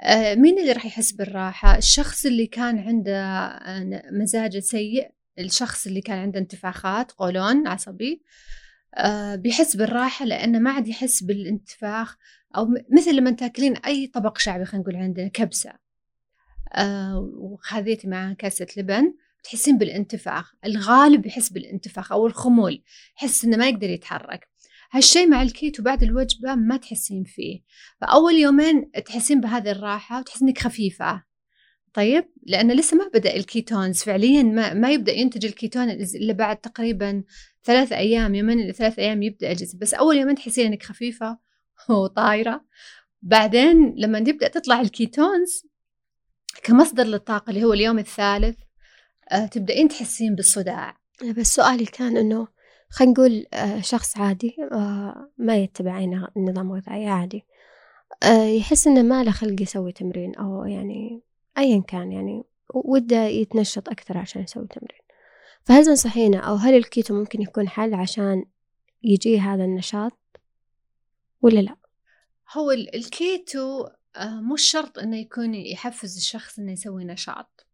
آه 0.00 0.34
مين 0.34 0.58
اللي 0.58 0.72
راح 0.72 0.86
يحس 0.86 1.12
بالراحة؟ 1.12 1.78
الشخص 1.78 2.26
اللي 2.26 2.46
كان 2.46 2.78
عنده 2.78 3.22
آه، 3.46 4.02
مزاجه 4.12 4.60
سيء 4.60 5.10
الشخص 5.38 5.86
اللي 5.86 6.00
كان 6.00 6.18
عنده 6.18 6.40
انتفاخات 6.40 7.12
قولون 7.12 7.66
عصبي. 7.66 8.22
بيحس 9.34 9.76
بالراحة 9.76 10.24
لأنه 10.24 10.58
ما 10.58 10.70
عاد 10.70 10.88
يحس 10.88 11.22
بالانتفاخ 11.22 12.16
أو 12.56 12.68
مثل 12.96 13.16
لما 13.16 13.30
تاكلين 13.30 13.76
أي 13.76 14.06
طبق 14.06 14.38
شعبي 14.38 14.64
خلينا 14.64 14.82
نقول 14.82 14.96
عندنا 14.96 15.28
كبسة 15.28 15.72
آه 16.74 17.30
وخذيتي 17.38 18.08
معاه 18.08 18.32
كاسة 18.32 18.66
لبن 18.76 19.14
تحسين 19.46 19.78
بالانتفاخ 19.78 20.54
الغالب 20.64 21.26
يحس 21.26 21.48
بالانتفاخ 21.52 22.12
أو 22.12 22.26
الخمول 22.26 22.82
يحس 23.16 23.44
إنه 23.44 23.56
ما 23.56 23.68
يقدر 23.68 23.90
يتحرك. 23.90 24.48
هالشيء 24.90 25.28
مع 25.28 25.42
الكيتو 25.42 25.82
بعد 25.82 26.02
الوجبة 26.02 26.54
ما 26.54 26.76
تحسين 26.76 27.24
فيه. 27.24 27.62
فأول 28.00 28.34
يومين 28.34 28.90
تحسين 28.90 29.40
بهذه 29.40 29.70
الراحة 29.70 30.18
وتحسين 30.20 30.48
إنك 30.48 30.58
خفيفة. 30.58 31.22
طيب؟ 31.94 32.24
لأنه 32.42 32.74
لسه 32.74 32.96
ما 32.96 33.10
بدأ 33.14 33.36
ال 33.36 33.44
ketones 33.44 34.02
فعليا 34.02 34.42
ما, 34.42 34.74
ما 34.74 34.90
يبدأ 34.90 35.12
ينتج 35.12 35.46
الكيتون 35.46 35.90
إلا 35.90 36.32
بعد 36.32 36.56
تقريبا 36.56 37.22
ثلاث 37.66 37.92
أيام 37.92 38.34
يومين 38.34 38.72
ثلاث 38.72 38.98
أيام 38.98 39.22
يبدأ 39.22 39.52
الجسم 39.52 39.78
بس 39.78 39.94
أول 39.94 40.16
يومين 40.16 40.34
تحسين 40.34 40.66
إنك 40.66 40.82
خفيفة 40.82 41.38
وطايرة. 41.88 42.64
بعدين 43.22 43.94
لما 43.96 44.18
يبدأ 44.18 44.48
تطلع 44.48 44.80
ال 44.80 44.91
ketones 44.91 45.66
كمصدر 46.62 47.04
للطاقة 47.04 47.50
اللي 47.50 47.64
هو 47.64 47.72
اليوم 47.72 47.98
الثالث 47.98 48.58
آه، 49.32 49.46
تبدأين 49.46 49.88
تحسين 49.88 50.34
بالصداع. 50.34 50.96
بس 51.38 51.54
سؤالي 51.54 51.84
كان 51.84 52.16
إنه 52.16 52.48
خلينا 52.88 53.12
نقول 53.12 53.46
آه، 53.54 53.80
شخص 53.80 54.18
عادي 54.18 54.56
ما 55.38 55.56
يتبع 55.56 56.00
نظام 56.36 56.72
غذائي 56.72 57.08
عادي 57.08 57.44
يحس 58.58 58.86
إنه 58.86 59.02
ما 59.02 59.24
له 59.24 59.30
خلق 59.30 59.62
يسوي 59.62 59.92
تمرين 59.92 60.34
أو 60.34 60.64
يعني 60.64 61.22
أيا 61.58 61.82
كان 61.88 62.12
يعني 62.12 62.44
وده 62.74 63.24
يتنشط 63.24 63.88
أكثر 63.88 64.18
عشان 64.18 64.42
يسوي 64.42 64.66
تمرين. 64.66 65.05
فهل 65.66 65.84
تنصحينه 65.84 66.38
أو 66.38 66.54
هل 66.54 66.74
الكيتو 66.74 67.14
ممكن 67.14 67.42
يكون 67.42 67.68
حل 67.68 67.94
عشان 67.94 68.44
يجي 69.02 69.40
هذا 69.40 69.64
النشاط 69.64 70.18
ولا 71.42 71.60
لا؟ 71.60 71.76
هو 72.52 72.70
الكيتو 72.70 73.88
مش 74.52 74.62
شرط 74.62 74.98
إنه 74.98 75.16
يكون 75.16 75.54
يحفز 75.54 76.16
الشخص 76.16 76.58
إنه 76.58 76.72
يسوي 76.72 77.04
نشاط 77.04 77.65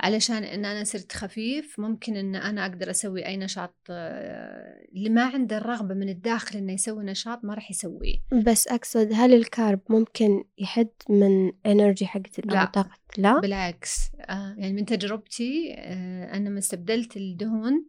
علشان 0.00 0.44
إن 0.44 0.64
أنا 0.64 0.84
صرت 0.84 1.12
خفيف 1.12 1.80
ممكن 1.80 2.16
إن 2.16 2.36
أنا 2.36 2.66
أقدر 2.66 2.90
أسوي 2.90 3.26
أي 3.26 3.36
نشاط 3.36 3.74
آه، 3.90 4.86
اللي 4.92 5.08
ما 5.08 5.24
عنده 5.24 5.56
الرغبة 5.56 5.94
من 5.94 6.08
الداخل 6.08 6.58
إنه 6.58 6.72
يسوي 6.72 7.04
نشاط 7.04 7.44
ما 7.44 7.54
راح 7.54 7.70
يسويه. 7.70 8.14
بس 8.46 8.68
أقصد 8.68 9.08
هل 9.12 9.34
ال 9.34 9.43
carb 9.43 9.80
ممكن 9.88 10.44
يحد 10.58 10.88
من 11.08 11.52
energy 11.66 12.06
حقت 12.06 12.46
لا. 12.46 12.72
لا؟ 13.18 13.40
بالعكس 13.40 14.10
آه 14.20 14.54
يعني 14.58 14.72
من 14.72 14.86
تجربتي 14.86 15.74
آه 15.78 16.36
أنا 16.36 16.50
ما 16.50 16.58
استبدلت 16.58 17.16
الدهون 17.16 17.84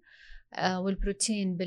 آه، 0.53 0.81
والبروتين 0.81 1.57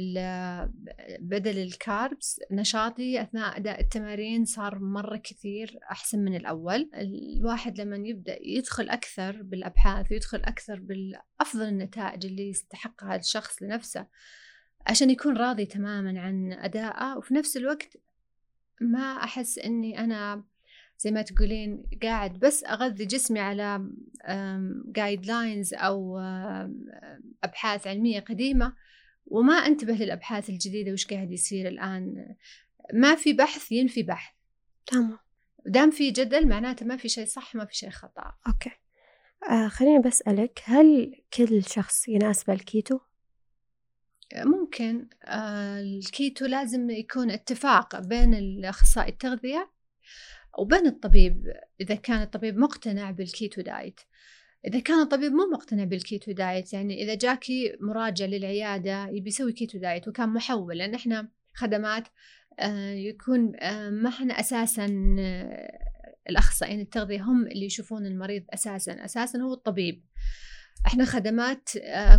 بدل 1.21 1.59
ال 1.59 1.73
carbs 1.73 2.41
نشاطي 2.51 3.23
أثناء 3.23 3.57
أداء 3.57 3.81
التمارين 3.81 4.45
صار 4.45 4.79
مرة 4.79 5.17
كثير 5.17 5.79
أحسن 5.91 6.19
من 6.19 6.37
الأول. 6.37 6.91
الواحد 6.95 7.81
لما 7.81 7.97
يبدأ 8.09 8.39
يدخل 8.41 8.89
أكثر 8.89 9.43
بالأبحاث 9.43 10.13
ويدخل 10.13 10.39
أكثر 10.39 10.81
بالأفضل 10.81 11.63
النتائج 11.63 12.27
اللي 12.27 12.49
يستحقها 12.49 13.17
الشخص 13.17 13.63
لنفسه 13.63 14.07
عشان 14.87 15.11
يكون 15.11 15.37
راضي 15.37 15.67
تماما 15.67 16.21
عن 16.21 16.53
أدائه 16.53 17.17
وفي 17.17 17.35
نفس 17.35 17.57
الوقت 17.57 17.97
ما 18.81 19.25
أحس 19.25 19.59
أني 19.59 19.99
أنا 19.99 20.45
زي 21.03 21.11
ما 21.11 21.23
تقولين 21.23 21.83
قاعد 22.03 22.39
بس 22.39 22.65
أغذي 22.65 23.05
جسمي 23.05 23.41
على 23.41 23.91
guidelines 24.87 25.75
أو 25.75 26.19
أبحاث 27.45 27.87
علمية 27.87 28.21
قديمة 28.21 28.77
وما 29.27 29.55
أنتبه 29.55 29.93
للأبحاث 29.93 30.51
الجديدة 30.51 30.93
وش 30.93 31.07
قاعد 31.07 31.31
يصير 31.31 31.69
الآن. 31.69 32.35
ما 32.95 33.15
في 33.15 33.33
بحث 33.33 33.73
ينفي 33.73 34.03
بحث. 34.03 34.35
تمام. 34.87 35.19
دام 35.67 35.91
في 35.91 36.11
جدل 36.11 36.49
معناته 36.49 36.87
ما 36.87 36.97
في 36.97 37.09
شيء 37.09 37.27
صح 37.27 37.55
ما 37.55 37.65
في 37.65 37.77
شيء 37.77 37.91
خطأ. 37.91 38.35
okay. 38.47 38.71
آه 39.51 39.69
خليني 39.69 39.99
بسألك 39.99 40.63
هل 40.65 41.15
كل 41.35 41.65
شخص 41.65 42.09
يناسبه 42.09 42.53
الكيتو؟ 42.53 42.99
ممكن. 44.35 45.09
آه 45.25 45.81
الكيتو 45.81 46.47
لازم 46.47 46.91
يكون 46.91 47.31
اتفاق 47.31 48.01
بين 48.01 48.35
الأخصائي 48.35 49.09
التغذية 49.09 49.71
وبين 50.59 50.87
الطبيب 50.87 51.53
إذا 51.81 51.95
كان 51.95 52.23
الطبيب 52.23 52.59
مقتنع 52.59 53.11
بال 53.11 53.28
keto 53.28 53.63
diet. 53.63 54.01
إذا 54.67 54.81
كان 54.81 55.01
الطبيب 55.01 55.33
مو 55.33 55.51
مقتنع 55.53 55.85
بال 55.85 56.01
keto 56.01 56.33
diet 56.33 56.73
يعني 56.73 57.03
إذا 57.03 57.15
جاكي 57.15 57.77
مراجع 57.81 58.27
للعيادة 58.27 59.09
يبي 59.09 59.29
يسوي 59.29 59.53
keto 59.53 59.79
diet 59.79 60.09
وكان 60.09 60.29
محول 60.29 60.79
لأن 60.79 60.95
إحنا 60.95 61.29
خدمات 61.55 62.09
آه، 62.59 62.91
يكون 62.91 63.53
آه، 63.61 63.91
ما 63.91 64.09
إحنا 64.09 64.41
أساسا 64.41 65.17
آه، 65.19 65.79
الأخصائيين 66.31 66.81
التغذية 66.81 67.23
هم 67.23 67.47
اللي 67.47 67.67
يشوفون 67.67 68.07
المريض 68.07 68.45
أساسا. 68.51 69.05
أساسا 69.05 69.39
هو 69.39 69.53
الطبيب. 69.53 70.05
إحنا 70.87 71.05
خدمات 71.05 71.69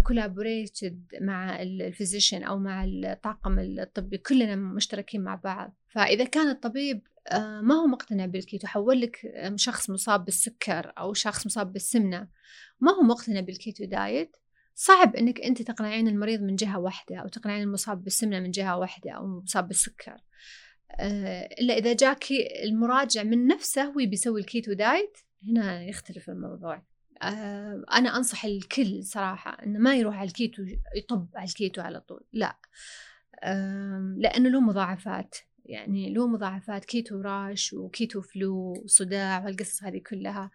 collaborated 0.04 1.06
مع 1.22 1.62
ال 1.62 1.70
physician 1.70 2.44
أو 2.44 2.60
مع 2.60 2.84
الطاقم 2.84 3.60
الطبي 3.60 4.18
كلنا 4.18 4.56
مشتركين 4.56 5.22
مع 5.22 5.36
بعض. 5.36 5.78
فإذا 5.90 6.24
كان 6.24 6.50
الطبيب 6.50 7.02
ما 7.62 7.76
هو 7.76 7.88
مقتنع 7.88 8.26
بالكيتو 8.26 8.68
حول 8.68 9.02
لك 9.02 9.20
شخص 9.56 9.90
مصاب 9.90 10.26
بالسكر 10.26 10.94
أو 10.98 11.14
شخص 11.14 11.46
مصاب 11.46 11.74
بالسمنة. 11.74 12.28
ما 12.80 12.92
هو 12.92 13.02
مقتنع 13.02 13.40
بال 13.40 13.55
keto 13.55 13.86
diet؟ 13.86 14.36
صعب 14.76 15.16
إنك 15.16 15.42
أنت 15.42 15.62
تقنعين 15.62 16.08
المريض 16.08 16.42
من 16.42 16.56
جهة 16.56 16.80
واحدة 16.80 17.16
أو 17.16 17.28
تقنعين 17.28 17.62
المصاب 17.62 18.04
بالسمنة 18.04 18.40
من 18.40 18.52
جهة 18.52 18.78
واحدة 18.78 19.12
أو 19.12 19.42
مصاب 19.42 19.68
بالسكر. 19.68 20.18
آه، 21.00 21.50
إلا 21.62 21.78
إذا 21.78 21.94
جاكي 21.94 22.64
المراجع 22.64 23.24
من 23.24 23.48
نفسه 23.48 23.84
هو 23.84 23.94
بيسوي 23.94 24.42
ال 24.42 24.48
keto 24.48 24.74
diet 24.74 25.18
هنا 25.48 25.84
يختلف 25.84 26.30
الموضوع. 26.30 26.84
آه، 27.22 27.84
أنا 27.94 28.18
أنصح 28.18 28.46
الكل 28.46 29.04
صراحة 29.04 29.64
إنه 29.64 29.80
ما 29.80 29.96
يروح 29.96 30.18
على 30.18 30.28
الكيتو 30.28 30.64
يطب 30.96 31.28
على 31.36 31.48
الكيتو 31.48 31.82
على 31.82 32.00
طول 32.00 32.24
لا. 32.34 32.58
لأنه 34.18 34.50
له 34.50 34.60
مضاعفات. 34.60 35.36
يعني 35.66 36.14
له 36.14 36.28
مضاعفات 36.28 36.86
keto 36.86 37.22
rash 37.22 37.74
و 37.74 37.83
keto 37.83 38.22
flu 38.22 38.74
وصداع 38.84 39.46
والقصص 39.46 39.84
هذه 39.84 40.02
كلها 40.10 40.52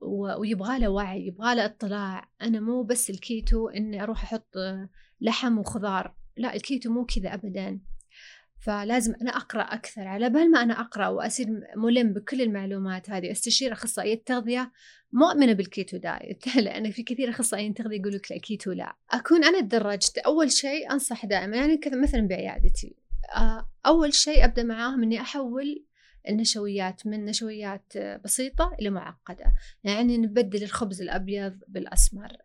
ويبغى 0.00 0.78
له 0.78 0.88
وعي 0.88 1.26
يبغى 1.26 1.54
له 1.54 1.64
اطلاع. 1.64 2.28
أنا 2.42 2.60
مو 2.60 2.82
بس 2.82 3.10
الكيتو 3.10 3.68
إني 3.68 4.02
أروح 4.02 4.22
أحط 4.22 4.54
لحم 5.20 5.58
وخضار 5.58 6.14
لا 6.36 6.54
الكيتو 6.56 6.90
مو 6.90 7.04
كذا 7.04 7.34
ابدا. 7.34 7.80
فلازم 8.58 9.14
أنا 9.22 9.30
أقرأ 9.30 9.62
أكثر. 9.62 10.02
على 10.02 10.30
بال 10.30 10.50
ما 10.50 10.62
أنا 10.62 10.80
أقرأ 10.80 11.08
وأصير 11.08 11.46
ملم 11.76 12.12
بكل 12.12 12.42
المعلومات 12.42 13.10
هذه 13.10 13.30
أستشير 13.30 13.72
أخصائية 13.72 14.22
تغذية 14.26 14.72
مؤمنة 15.12 15.52
بال 15.52 15.67
keto 15.67 15.96
diet 15.96 16.56
لأن 16.56 16.90
في 16.90 17.02
كثير 17.02 17.30
أخصائيين 17.30 17.74
تغذية 17.74 17.96
يقولوا 17.96 18.18
لك 18.18 18.32
لا 18.32 18.38
كيتو 18.38 18.72
لا. 18.72 18.96
أكون 19.10 19.44
أنا 19.44 19.60
تدرجت 19.60 20.18
أول 20.18 20.50
شيء 20.50 20.92
أنصح 20.92 21.26
دائما 21.26 21.56
يعني 21.56 21.80
مثلا 21.86 22.28
بعيادتي. 22.28 23.01
أول 23.86 24.14
شيء 24.14 24.44
أبدأ 24.44 24.62
معاهم 24.62 25.02
إني 25.02 25.20
أحول 25.20 25.84
النشويات 26.28 27.06
من 27.06 27.24
نشويات 27.24 27.92
بسيطة 28.24 28.76
إلى 28.80 28.90
معقدة. 28.90 29.52
يعني 29.84 30.18
نبدل 30.18 30.62
الخبز 30.62 31.02
الأبيض 31.02 31.58
بالأسمر 31.68 32.36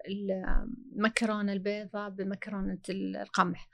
المكرونة 0.96 1.53
البيضاء 1.53 2.10
بمكرونة 2.10 2.79
القمح. 2.89 3.69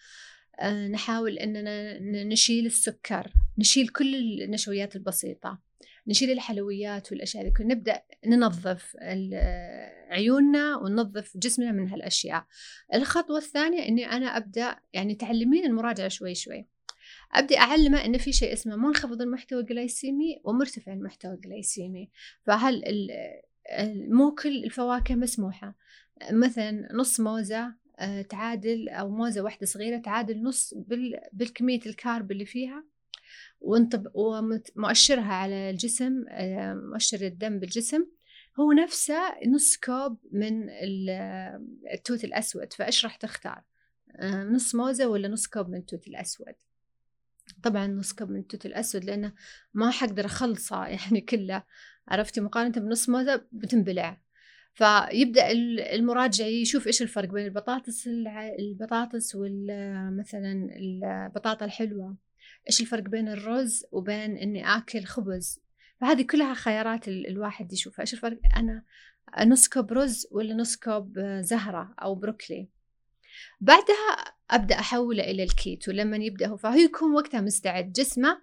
آه، 0.60 0.88
نحاول 0.88 1.38
أننا 1.38 2.00
نشيل 2.24 2.66
السكر 2.66 3.34
نشيل 3.58 3.88
كل 3.88 4.42
النشويات 4.42 4.96
البسيطة 4.96 5.60
نشيل 6.08 6.32
الحلويات 6.32 7.12
والأشياء 7.12 7.44
هذه 7.44 7.54
نبدأ 7.60 8.02
ننظف 8.26 8.98
عيوننا 10.10 10.78
وننظف 10.78 11.38
جسمنا 11.38 11.72
من 11.72 11.90
هالأشياء. 11.90 12.46
الخطوة 12.94 13.38
الثانية 13.38 13.88
إني 13.88 14.06
أنا 14.06 14.38
أبدأ 14.38 14.76
يعني 14.94 15.16
تعلمين 15.16 15.66
المراجعة 15.66 16.08
شوي 16.08 16.36
شوي. 16.36 16.68
ابدا 17.34 17.58
أعلمه 17.58 18.06
ان 18.06 18.18
في 18.18 18.34
شيء 18.34 18.54
اسمه 18.54 18.76
منخفض 18.76 19.22
المحتوى 19.22 19.60
الجلايسيمي 19.60 20.42
ومرتفع 20.44 20.94
المحتوى 20.94 21.34
الجلايسيمي. 21.34 22.10
فهل 22.46 22.84
مو 24.10 24.36
كل 24.36 24.64
الفواكه 24.64 25.16
مسموحة. 25.16 25.76
مثلا 26.32 26.94
نص 26.94 27.20
موزة 27.20 27.76
آه، 28.00 28.22
تعادل 28.22 28.90
أو 28.90 29.10
موزة 29.10 29.42
واحدة 29.42 29.66
صغيرة 29.66 29.98
تعادل 29.98 30.44
نص 30.44 30.74
بالكمية 31.34 31.80
ال 31.86 31.95
carb 31.95 32.32
اللي 32.32 32.46
فيها. 32.46 32.86
ومؤشرها 34.14 35.34
على 35.34 35.70
الجسم 35.70 36.26
آه، 36.30 36.74
مؤشر 36.74 37.22
الدم 37.22 37.60
بالجسم. 37.60 38.06
هو 38.60 38.72
نفسه 38.72 39.16
نص 39.48 39.78
كوب 39.78 40.18
من 40.32 40.70
التوت 41.94 42.24
الأسود. 42.24 42.74
فإيش 42.74 43.06
راح 43.06 43.16
تختار؟ 43.16 43.64
آه، 44.16 44.44
نص 44.44 44.76
موزة 44.76 45.08
ولا 45.08 45.28
نص 45.28 45.48
كوب 45.48 45.70
من 45.70 45.78
التوت 45.78 46.08
الأسود؟ 46.08 46.56
طبعا 47.64 47.88
نص 47.88 48.14
كوب 48.14 48.30
من 48.30 48.40
التوت 48.40 48.66
الأسود 48.66 49.04
لأنه 49.04 49.34
ما 49.74 49.92
حقدر 49.92 50.26
أخلصه 50.26 50.86
يعني 50.96 51.22
كله. 51.22 51.64
عرفتي؟ 52.08 52.42
مقارنة 52.42 52.72
بنص 52.72 53.10
موزة 53.10 53.46
بتنبلع. 53.52 54.22
فيبدأ 54.74 55.52
المراجع 55.96 56.46
يشوف 56.46 56.88
إيش 56.88 57.02
الفرق 57.02 57.30
بين 57.30 57.46
البطاطس 57.46 58.08
البطاطس 58.60 59.38
مثلا 60.20 60.70
البطاطا 60.76 61.66
الحلوة. 61.66 62.18
إيش 62.70 62.82
الفرق 62.82 63.04
بين 63.04 63.28
الرز 63.28 63.86
وبين 63.92 64.38
إني 64.38 64.68
آكل 64.78 65.04
خبز؟ 65.04 65.60
فهذه 66.02 66.22
كلها 66.22 66.54
خيارات 66.54 67.08
الواحد 67.08 67.74
يشوفها. 67.74 68.02
إيش 68.02 68.14
الفرق؟ 68.14 68.40
أنا 68.58 68.84
نص 69.46 69.68
كوب 69.68 69.94
رز 69.94 70.28
ولا 70.32 70.54
نص 70.54 70.76
كوب 70.76 71.20
زهرة 71.42 71.96
أو 72.02 72.16
بروكلي؟ 72.16 72.70
بعدها 73.62 74.34
أبدأ 74.52 74.80
أحوله 74.80 75.24
إلى 75.24 75.44
الكيتو. 75.44 75.92
لما 75.92 76.18
يبدأ 76.18 76.48
هو 76.48 76.58
فهو 76.58 76.78
يكون 76.78 77.14
وقتها 77.14 77.42
مستعد. 77.42 77.92
جسمه 77.92 78.42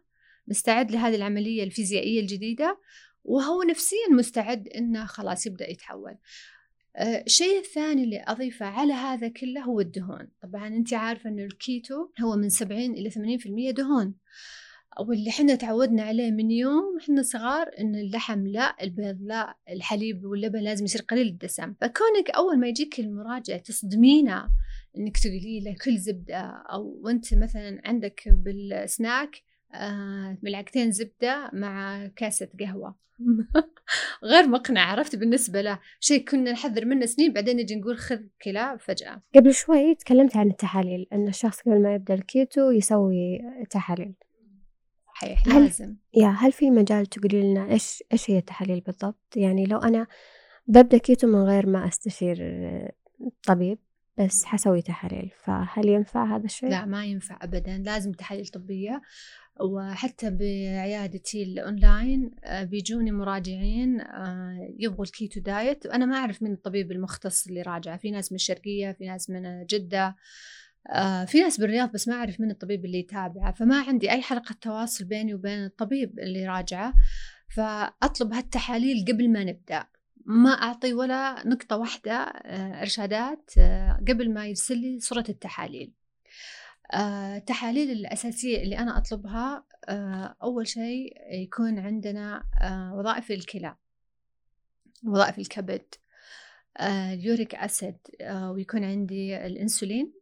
مستعد 0.48 0.90
لهذه 0.90 1.14
العملية 1.14 1.64
الفيزيائية 1.64 2.20
الجديدة 2.20 2.80
وهو 3.24 3.62
نفسيا 3.62 4.08
مستعد 4.10 4.68
إنه 4.68 5.04
خلاص 5.04 5.46
يبدأ 5.46 5.70
يتحول. 5.70 6.16
الشيء 7.26 7.58
الثاني 7.58 8.04
اللي 8.04 8.24
أضيفه 8.26 8.66
على 8.66 8.92
هذا 8.92 9.28
كله 9.28 9.60
هو 9.60 9.80
الدهون. 9.80 10.28
طبعا 10.42 10.66
أنت 10.66 10.94
عارفة 10.94 11.30
أن 11.30 11.40
الكيتو 11.40 12.08
هو 12.20 12.36
من 12.36 12.48
70 12.48 12.92
إلى 12.92 13.10
80% 13.10 13.70
دهون. 13.70 14.14
واللي 15.00 15.30
إحنا 15.30 15.54
تعودنا 15.54 16.02
عليه 16.02 16.30
من 16.30 16.50
يوم 16.50 16.98
إحنا 17.00 17.22
صغار 17.22 17.70
إن 17.78 17.94
اللحم 17.94 18.46
لا 18.46 18.76
البيض 18.82 19.16
لا 19.20 19.56
الحليب 19.70 20.24
واللبن 20.24 20.58
لازم 20.58 20.84
يصير 20.84 21.02
قليل 21.02 21.26
الدسم. 21.26 21.74
فكونك 21.80 22.30
أول 22.30 22.58
ما 22.58 22.68
يجيك 22.68 23.00
المراجع 23.00 23.56
تصدمينه 23.56 24.50
إنك 24.98 25.18
تقولي 25.18 25.60
له 25.60 25.76
كل 25.84 25.98
زبدة 25.98 26.40
أو 26.70 27.00
وانت 27.02 27.34
مثلا 27.34 27.80
عندك 27.84 28.22
بالسناك 28.28 29.42
آه 29.74 30.38
ملعقتين 30.42 30.92
زبدة 30.92 31.50
مع 31.52 32.06
كاسة 32.16 32.48
قهوة. 32.60 32.94
غير 34.24 34.48
مقنع 34.48 34.80
عرفت؟ 34.80 35.16
بالنسبة 35.16 35.60
له 35.60 35.78
شيء 36.00 36.24
كنا 36.24 36.52
نحذر 36.52 36.84
منه 36.84 37.06
سنين 37.06 37.32
بعدين 37.32 37.56
نجي 37.56 37.74
نقول 37.74 37.98
خذ 37.98 38.20
كلا 38.42 38.76
فجأة. 38.76 39.22
قبل 39.34 39.54
شوي 39.54 39.94
تكلمت 39.94 40.36
عن 40.36 40.50
التحاليل 40.50 41.06
أن 41.12 41.28
الشخص 41.28 41.60
قبل 41.60 41.82
ما 41.82 41.94
يبدأ 41.94 42.14
الكيتو 42.14 42.70
يسوي 42.70 43.38
تحاليل. 43.70 44.14
صحيح 45.14 45.46
لازم. 45.46 45.96
يا 46.14 46.28
هل 46.28 46.52
في 46.52 46.70
مجال 46.70 47.06
تقولي 47.06 47.42
لنا 47.42 47.70
إيش 47.70 48.04
إيش 48.12 48.30
هي 48.30 48.38
التحاليل 48.38 48.80
بالضبط؟ 48.80 49.36
يعني 49.36 49.64
لو 49.66 49.78
أنا 49.78 50.06
ببدأ 50.66 50.98
كيتو 50.98 51.26
من 51.26 51.42
غير 51.42 51.66
ما 51.66 51.88
أستشير 51.88 52.38
طبيب 53.46 53.78
بس 54.18 54.44
حسوي 54.44 54.82
تحاليل 54.82 55.30
فهل 55.44 55.88
ينفع 55.88 56.36
هذا 56.36 56.44
الشيء؟ 56.44 56.68
لا 56.68 56.84
ما 56.84 57.04
ينفع 57.04 57.38
أبدا. 57.42 57.78
لازم 57.78 58.12
تحاليل 58.12 58.46
طبية. 58.46 59.02
وحتى 59.60 60.30
بعيادتي 60.30 61.42
الأونلاين 61.42 62.30
آه، 62.44 62.64
بيجوني 62.64 63.12
مراجعين 63.12 64.00
آه، 64.00 64.74
يبغوا 64.78 65.04
ال 65.04 65.12
keto 65.12 65.40
diet. 65.40 65.86
وأنا 65.86 66.06
ما 66.06 66.16
أعرف 66.16 66.42
من 66.42 66.52
الطبيب 66.52 66.92
المختص 66.92 67.46
اللي 67.46 67.62
راجعه 67.62 67.96
في 67.96 68.10
ناس 68.10 68.32
من 68.32 68.36
الشرقية 68.36 68.92
في 68.92 69.06
ناس 69.06 69.30
من 69.30 69.66
جدة 69.66 70.16
آه، 70.90 71.24
في 71.24 71.40
ناس 71.40 71.60
بالرياض 71.60 71.92
بس 71.92 72.08
ما 72.08 72.14
أعرف 72.14 72.40
من 72.40 72.50
الطبيب 72.50 72.84
اللي 72.84 72.98
يتابعه. 72.98 73.52
فما 73.52 73.82
عندي 73.82 74.10
أي 74.10 74.22
حلقة 74.22 74.54
تواصل 74.60 75.04
بيني 75.04 75.34
وبين 75.34 75.64
الطبيب 75.64 76.18
اللي 76.18 76.46
راجعه. 76.46 76.94
فأطلب 77.48 78.32
هالتحاليل 78.32 79.04
قبل 79.08 79.32
ما 79.32 79.44
نبدأ. 79.44 79.86
ما 80.30 80.50
أعطي 80.50 80.94
ولا 80.94 81.48
نقطة 81.48 81.76
واحدة 81.76 82.14
إرشادات 82.82 83.50
قبل 84.08 84.32
ما 84.34 84.46
يرسل 84.46 84.78
لي 84.78 85.00
صورة 85.00 85.24
التحاليل. 85.28 85.92
التحاليل 86.94 87.88
آه، 87.88 87.92
الأساسية 87.92 88.62
اللي 88.62 88.78
أنا 88.78 88.98
أطلبها 88.98 89.64
آه، 89.88 90.36
أول 90.42 90.66
شيء 90.66 91.14
يكون 91.32 91.78
عندنا 91.78 92.44
آه، 92.62 92.94
وظائف 92.94 93.30
الكلى 93.30 93.76
وظائف 95.06 95.38
الكبد 95.38 95.94
ال 96.80 96.95
uric 96.95 97.54
acid 97.54 97.96
ويكون 98.30 98.84
عندي 98.84 99.46
الأنسولين 99.46 100.12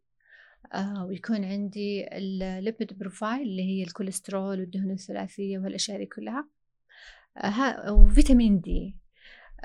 ويكون 1.06 1.44
عندي 1.44 2.16
ال 2.16 2.30
lipid 2.30 2.98
profile 2.98 3.42
اللي 3.42 3.62
هي 3.62 3.82
الكوليسترول 3.82 4.60
والدهون 4.60 4.90
الثلاثية 4.90 5.58
وهالأشياء 5.58 5.98
هذه 5.98 6.08
كلها. 6.16 6.48
و 7.90 7.99
vitamin 7.99 8.60
D. 8.60 9.07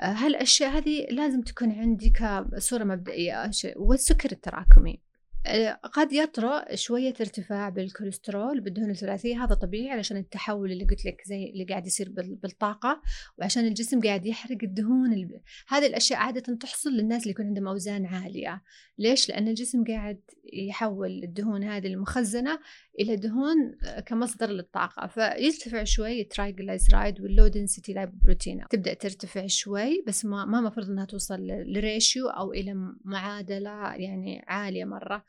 هالأشياء 0.00 0.70
هذه 0.70 1.06
لازم 1.10 1.42
تكون 1.42 1.72
عندي 1.72 2.10
كصورة 2.10 2.84
مبدئية. 2.84 3.50
والسكر 3.76 4.32
التراكمي. 4.32 5.00
آه، 5.46 5.72
قد 5.72 6.12
يطرأ 6.12 6.74
شوية 6.74 7.14
ارتفاع 7.20 7.68
بالكوليسترول 7.68 8.60
بالدهون 8.60 8.90
الثلاثية. 8.90 9.44
هذا 9.44 9.54
طبيعي 9.54 9.90
علشان 9.90 10.16
التحول 10.16 10.72
اللي 10.72 10.84
قلت 10.84 11.04
لك 11.04 11.22
زي 11.26 11.50
اللي 11.50 11.64
قاعد 11.64 11.86
يصير 11.86 12.12
بالطاقة 12.16 13.02
وعشان 13.38 13.66
الجسم 13.66 14.00
قاعد 14.00 14.26
يحرق 14.26 14.58
الدهون 14.62 15.30
هذه 15.68 15.86
الأشياء 15.86 16.18
عادة 16.18 16.54
تحصل 16.56 16.90
للناس 16.90 17.22
اللي 17.22 17.30
يكون 17.30 17.46
عندهم 17.46 17.68
أوزان 17.68 18.06
عالية. 18.06 18.62
ليش؟ 18.98 19.28
لأن 19.28 19.48
الجسم 19.48 19.84
قاعد 19.84 20.20
يحول 20.52 21.24
الدهون 21.24 21.64
هذه 21.64 21.86
المخزنة 21.86 22.58
إلى 23.00 23.16
دهون 23.16 23.76
آه، 23.84 24.00
كمصدر 24.00 24.50
للطاقة. 24.50 25.06
فيرتفع 25.06 25.84
شوي 25.84 26.20
ال 26.20 26.28
triglyceride 26.28 27.20
وال 27.20 27.30
low 27.30 27.46
density 27.46 27.92
lipoprotein 27.92 28.64
تبدأ 28.70 28.94
ترتفع 28.94 29.46
شوي 29.46 30.04
بس 30.06 30.24
ما 30.24 30.44
ما 30.44 30.60
مفروض 30.60 30.90
إنها 30.90 31.04
توصل 31.04 31.46
ل 31.46 31.60
ratio 31.60 32.28
أو 32.28 32.52
إلى 32.52 32.94
معادلة 33.04 33.94
يعني 33.94 34.44
عالية 34.48 34.84
مرة. 34.84 35.24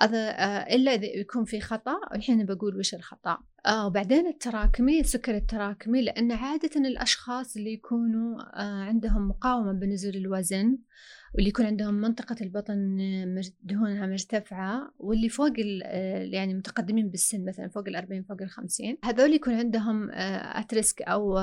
هذا 0.00 0.30
آه، 0.30 0.74
إلا 0.74 0.94
إذا 0.94 1.06
يكون 1.06 1.44
في 1.44 1.60
خطأ 1.60 1.96
الحين 2.14 2.44
بقول 2.46 2.76
وش 2.76 2.94
الخطأ. 2.94 3.38
آه 3.66 3.86
وبعدين 3.86 4.26
التراكمي 4.26 5.00
السكر 5.00 5.36
التراكمي 5.36 6.02
لأن 6.02 6.32
عادة 6.32 6.70
الأشخاص 6.76 7.56
اللي 7.56 7.72
يكونوا 7.72 8.40
آه 8.40 8.82
عندهم 8.82 9.28
مقاومة 9.28 9.72
بنزول 9.72 10.16
الوزن 10.16 10.78
واللي 11.34 11.48
يكون 11.48 11.66
عندهم 11.66 11.94
منطقة 11.94 12.36
البطن 12.40 12.96
دهونها 13.62 14.06
مرتفعة 14.06 14.92
واللي 14.98 15.28
فوق 15.28 15.52
يعني 16.32 16.54
متقدمين 16.54 17.08
بالسن 17.10 17.44
مثلا 17.44 17.68
فوق 17.68 17.88
الأربعين 17.88 18.22
فوق 18.22 18.42
الخمسين 18.42 18.98
هذول 19.04 19.34
يكون 19.34 19.54
عندهم 19.54 20.10
أتريسك 20.12 21.02
أو 21.02 21.38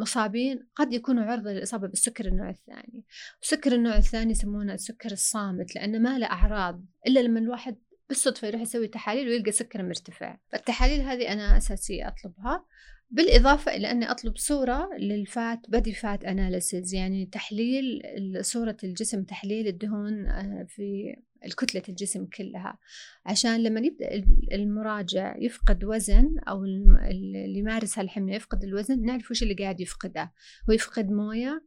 مصابين. 0.00 0.66
قد 0.76 0.92
يكونوا 0.92 1.24
عرضة 1.24 1.52
للإصابة 1.52 1.88
بالسكر 1.88 2.26
النوع 2.26 2.50
الثاني. 2.50 3.04
السكر 3.42 3.72
النوع 3.72 3.96
الثاني 3.96 4.30
يسمونه 4.30 4.74
السكر 4.74 5.12
الصامت 5.12 5.74
لأنه 5.74 5.98
ما 5.98 6.18
له 6.18 6.26
أعراض 6.26 6.84
إلا 7.06 7.20
لما 7.20 7.40
الواحد 7.40 7.76
بالصدفة 8.08 8.48
يروح 8.48 8.60
يسوي 8.60 8.88
تحاليل 8.88 9.28
ويلقى 9.28 9.52
سكر 9.52 9.82
مرتفع. 9.82 10.38
فالتحاليل 10.48 11.00
هذه 11.00 11.32
أنا 11.32 11.56
أساسية 11.56 12.08
أطلبها. 12.08 12.64
بالإضافة 13.12 13.76
إلى 13.76 13.90
أني 13.90 14.10
أطلب 14.10 14.36
صورة 14.36 14.88
للفات 14.98 15.58
بدي 15.68 15.92
فات 15.92 16.24
أناليسيز 16.24 16.94
يعني 16.94 17.26
تحليل 17.26 18.02
صورة 18.40 18.76
الجسم 18.84 19.22
تحليل 19.22 19.66
الدهون 19.66 20.26
آه، 20.26 20.66
في 20.68 21.16
الكتلة 21.44 21.82
الجسم 21.88 22.26
كلها. 22.26 22.78
عشان 23.26 23.62
لما 23.62 23.80
يبدأ 23.80 24.24
المراجع 24.52 25.36
يفقد 25.38 25.84
وزن 25.84 26.38
أو 26.48 26.64
اللي 26.64 27.58
يمارس 27.58 27.98
هالحمية 27.98 28.34
يفقد 28.34 28.64
الوزن 28.64 29.02
نعرف 29.02 29.30
وش 29.30 29.42
اللي 29.42 29.54
قاعد 29.54 29.80
يفقده. 29.80 30.32
هو 30.68 30.72
يفقد 30.72 31.10
موية 31.10 31.64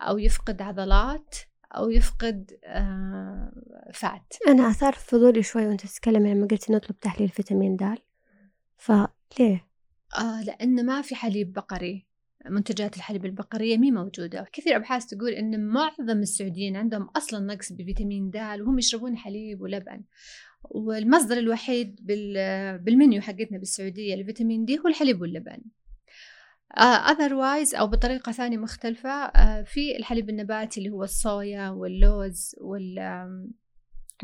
أو 0.00 0.18
يفقد 0.18 0.62
عضلات 0.62 1.34
أو 1.76 1.90
يفقد 1.90 2.58
آه، 2.64 3.52
فات. 3.94 4.34
أنا 4.48 4.70
أثار 4.70 4.92
فضولي 4.92 5.42
شوي 5.42 5.66
وأنت 5.66 5.86
تتكلمي 5.86 6.34
لما 6.34 6.46
قلتي 6.46 6.72
نطلب 6.72 7.00
تحليل 7.00 7.28
فيتامين 7.28 7.76
د. 7.76 7.98
فليه؟ 8.76 9.65
آه 10.18 10.42
لأن 10.42 10.86
ما 10.86 11.02
في 11.02 11.14
حليب 11.14 11.52
بقري. 11.52 12.06
منتجات 12.50 12.96
الحليب 12.96 13.24
البقرية 13.24 13.78
مي 13.78 13.90
موجودة. 13.90 14.46
كثير 14.52 14.76
أبحاث 14.76 15.06
تقول 15.06 15.32
أن 15.32 15.66
معظم 15.66 16.18
السعوديين 16.18 16.76
عندهم 16.76 17.02
أصلا 17.02 17.54
نقص 17.54 17.72
بفيتامين 17.72 18.30
د 18.30 18.36
وهم 18.36 18.78
يشربون 18.78 19.16
حليب 19.16 19.60
ولبن. 19.60 20.04
والمصدر 20.62 21.38
الوحيد 21.38 22.00
بالمنيو 22.84 23.20
حقتنا 23.20 23.58
بالسعودية 23.58 24.14
لفيتامين 24.16 24.64
دي 24.64 24.78
هو 24.78 24.86
الحليب 24.88 25.20
واللبن. 25.20 25.62
otherwise 27.10 27.74
أو 27.74 27.86
بطريقة 27.86 28.32
ثانية 28.32 28.56
مختلفة 28.56 29.10
آه، 29.10 29.62
في 29.62 29.96
الحليب 29.96 30.30
النباتي 30.30 30.80
اللي 30.80 30.90
هو 30.90 31.04
الصويا 31.04 31.68
واللوز 31.68 32.54
وال 32.60 32.98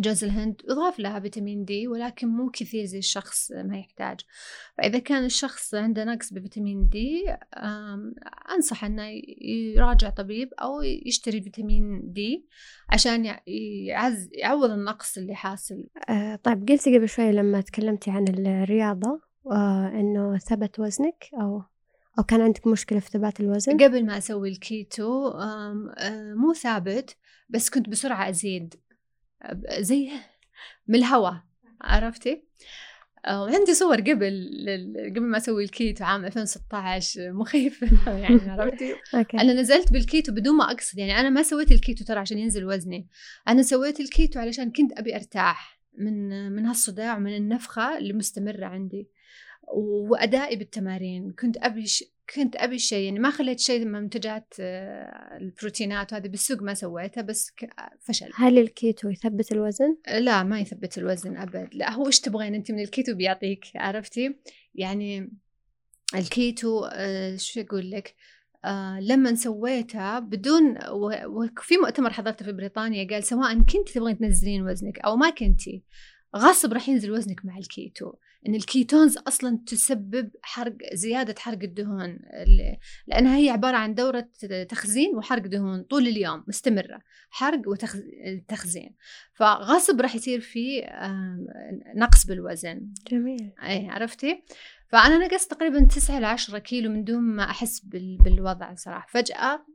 جوز 0.00 0.24
الهند 0.24 0.62
يضاف 0.70 0.98
لها 0.98 1.20
vitamin 1.20 1.64
D 1.64 1.88
ولكن 1.88 2.28
مو 2.28 2.50
كثير 2.50 2.85
زي 2.85 2.98
الشخص 2.98 3.52
ما 3.52 3.78
يحتاج. 3.78 4.20
فإذا 4.78 4.98
كان 4.98 5.24
الشخص 5.24 5.74
عنده 5.74 6.05
نقص 6.05 6.33
ب 6.33 6.39
vitamin 6.39 6.88
D 6.88 7.25
أنصح 8.57 8.85
أنه 8.85 9.02
يراجع 9.76 10.11
طبيب 10.11 10.48
أو 10.62 10.83
يشتري 10.83 11.42
vitamin 11.42 12.12
D 12.12 12.46
عشان 12.90 13.24
يع- 13.24 13.40
يعز 13.88 14.28
يعوض 14.33 14.70
النقص 14.70 15.18
اللي 15.18 15.35
حاصل. 15.35 15.85
آه 16.09 16.37
طيب 16.37 16.68
قلتي 16.68 16.96
قبل 16.98 17.09
شوي 17.09 17.33
لما 17.33 17.61
تكلمتي 17.61 18.11
عن 18.11 18.24
الرياضة 18.28 19.20
آه 19.52 19.88
إنه 19.88 20.38
ثبت 20.38 20.81
وزنك 20.81 21.24
أو 21.40 21.62
أو 22.18 22.22
كان 22.24 22.40
عندك 22.40 22.66
مشكلة 22.66 22.98
في 22.98 23.11
ثبات 23.11 23.40
الوزن؟ 23.40 23.76
قبل 23.76 24.07
ما 24.07 24.18
أسوي 24.18 24.48
الكيتو 24.48 25.28
آه، 25.28 26.35
مو 26.37 26.52
ثابت 26.52 27.16
بس 27.48 27.70
كنت 27.70 27.88
بسرعة 27.88 28.28
أزيد. 28.28 28.74
زي 29.78 30.11
من 30.88 30.94
الهواء 30.94 31.42
عرفتي؟ 31.81 32.44
آه، 33.26 33.42
وعندي 33.42 33.74
صور 33.74 34.00
قبل 34.00 34.50
قبل 35.16 35.20
ما 35.20 35.37
أسوي 35.37 35.64
الكيتو 35.64 36.05
عام 36.05 36.24
2016 36.24 37.33
مخيفة 37.33 37.87
يعني 38.22 38.50
عرفتي؟ 38.50 38.94
أنا 39.14 39.52
نزلت 39.52 39.92
بالكيتو 39.92 40.33
بدون 40.33 40.57
ما 40.57 40.70
أقصد 40.70 40.98
يعني 40.98 41.20
أنا 41.20 41.31
ما 41.31 41.42
سويت 41.42 41.72
الكيتو 41.72 42.05
ترى 42.05 42.18
عشان 42.18 42.38
ينزل 42.38 42.64
وزني 42.64 43.09
أنا 43.48 43.62
سويت 43.62 44.00
الكيتو 44.00 44.40
علشان 44.40 44.72
كنت 44.72 44.98
أبي 44.98 45.16
أرتاح 45.16 45.81
من 45.98 46.52
من 46.52 46.66
هالصداع 46.66 47.16
ومن 47.16 47.37
النفخة 47.37 47.98
اللي 47.98 48.12
مستمرة 48.12 48.66
عندي 48.66 49.09
وأدائي 49.74 50.57
بالتمارين 50.57 51.33
كنت 51.33 51.57
أبي 51.57 51.87
ش... 51.87 52.05
كنت 52.35 52.56
أبي 52.56 52.78
شيء 52.78 53.04
يعني 53.04 53.18
ما 53.18 53.30
خليت 53.30 53.61
شيء 53.61 53.85
من 53.85 53.92
منتجات 53.92 54.54
آه، 54.61 55.37
البروتينات 55.40 56.12
وهذه 56.12 56.28
بالسوق 56.28 56.62
ما 56.62 56.74
سويتها 56.74 57.22
بس. 57.22 57.52
فشل 58.00 58.30
هل 58.35 58.58
الكيتو 58.58 59.08
يثبت 59.08 59.52
الوزن؟ 59.52 59.96
لا 60.18 60.42
ما 60.42 60.61
يثبت 60.61 60.98
الوزن 60.98 61.37
أبد. 61.37 61.68
لا 61.72 61.92
هو 61.92 62.06
إيش 62.06 62.20
تبغين 62.20 62.54
أنت 62.54 62.70
من 62.70 62.80
الكيتو؟ 62.80 63.14
بيعطيك 63.14 63.64
عرفتي؟ 63.74 64.37
يعني 64.74 65.30
الكيتو 66.14 66.85
آه، 66.85 67.37
شو 67.37 67.61
أقول 67.61 67.90
لك؟ 67.90 68.14
آه 68.64 69.00
لما 69.00 69.35
سويتها 69.35 70.18
بدون 70.18 70.78
وفي 71.26 71.76
مؤتمر 71.82 72.12
حضرته 72.12 72.44
في 72.44 72.52
بريطانيا 72.52 73.08
قال 73.11 73.24
سواء 73.24 73.54
كنت 73.54 73.88
تبغين 73.94 74.18
تنزلين 74.18 74.62
وزنك 74.62 74.98
أو 74.98 75.16
ما 75.16 75.30
كنتي. 75.30 75.85
غصب 76.37 76.73
راح 76.73 76.88
ينزل 76.88 77.11
وزنك 77.12 77.45
مع 77.45 77.59
الكيتو. 77.59 78.12
إن 78.49 78.55
ال 78.55 78.62
ketones 78.62 79.16
أصلا 79.18 79.59
تسبب 79.66 80.31
حرق 80.42 80.77
زيادة 80.95 81.35
حرق 81.38 81.59
الدهون 81.62 82.18
لأنها 83.07 83.37
هي 83.37 83.51
عبارة 83.51 83.77
عن 83.77 83.95
دورة 83.95 84.29
تخزين 84.68 85.16
وحرق 85.16 85.42
دهون 85.47 85.83
طول 85.83 86.07
اليوم 86.09 86.45
مستمرة. 86.49 87.01
حرق 87.31 87.62
وتخزين 87.68 88.95
فغصب 89.35 90.01
راح 90.01 90.14
يصير 90.14 90.40
في 90.40 90.81
نقص 91.97 92.27
بالوزن. 92.27 92.92
جميل. 93.11 93.53
اي 93.62 93.88
عرفتي؟ 93.88 94.42
فأنا 94.88 95.18
نقصت 95.27 95.51
تقريبا 95.51 95.85
9 95.85 96.18
ل 96.21 96.25
10 96.25 96.59
كيلو 96.59 96.90
من 96.90 97.05
دون 97.05 97.23
ما 97.23 97.45
أحس 97.51 97.81
بال- 97.81 98.18
بالوضع 98.25 98.75
صراحة. 98.75 99.07
فجأة 99.11 99.66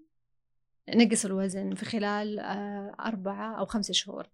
نقص 0.96 1.26
الوزن 1.26 1.76
في 1.76 1.86
خلال 1.86 2.40
آه، 2.40 2.96
أربعة 3.00 3.60
أو 3.60 3.66
خمسة 3.66 3.94
شهور. 3.94 4.28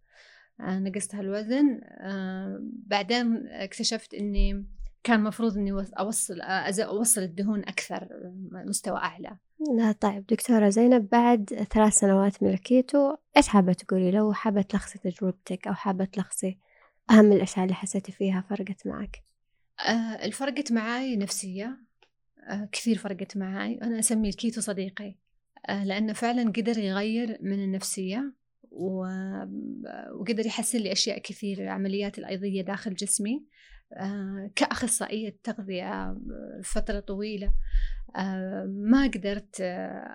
نقصت 0.60 1.16
هالوزن 1.16 1.82
آه، 1.84 2.60
بعدين 2.88 3.48
اكتشفت 3.48 4.14
إني 4.14 4.66
كان 5.04 5.24
مفروض 5.24 5.58
إني 5.58 5.72
وص- 5.72 5.94
أوصل 6.00 6.42
آه، 6.42 6.84
أوصل 6.84 7.22
الدهون 7.22 7.60
أكثر 7.60 7.96
آه، 8.04 8.34
مستوى 8.68 8.98
أعلى. 8.98 9.38
لا 9.78 9.92
طيب 9.92 10.26
دكتورة 10.26 10.70
زينب 10.70 11.10
بعد 11.10 11.68
ثلاث 11.74 11.94
سنوات 11.94 12.44
من 12.44 12.50
الكيتو 12.50 13.16
إيش 13.38 13.48
حابة 13.48 13.74
تقولي؟ 13.74 14.12
لو 14.12 14.34
حابة 14.34 14.62
تلخصي 14.62 15.00
تجربتك 15.00 15.68
أو 15.68 15.74
حابة 15.74 16.06
تلخصي 16.06 16.58
أهم 17.12 17.32
الأشياء 17.32 17.64
اللي 17.66 17.76
حسيتي 17.76 18.12
فيها 18.12 18.44
فرقت 18.50 18.88
معك؟ 18.88 19.24
آه، 19.88 20.26
الفرقت 20.26 20.72
معاي 20.72 21.16
نفسية. 21.16 21.78
آه، 22.50 22.70
كثير 22.72 22.98
فرقت 22.98 23.38
معاي. 23.38 23.80
أنا 23.82 24.00
أسميه 24.00 24.30
الكيتو 24.30 24.62
صديقي. 24.62 25.16
آه، 25.70 25.84
لأنه 25.84 26.14
فعلا 26.14 26.44
قدر 26.52 26.78
يغير 26.78 27.38
من 27.42 27.64
النفسية. 27.64 28.20
و- 28.20 28.43
وقدر 28.74 30.46
يحسن 30.46 30.80
لي 30.80 30.92
أشياء 30.92 31.20
كثير 31.20 31.68
عمليات 31.68 32.20
الأيضية 32.20 32.62
داخل 32.62 32.96
جسمي 32.96 33.46
آه، 33.94 34.52
كأخصائية 34.56 35.38
تغذية 35.44 35.92
آه، 35.92 36.62
فترة 36.64 37.00
طويلة 37.00 37.54
آه، 38.16 38.66
ما 38.70 39.04
قدرت 39.08 39.56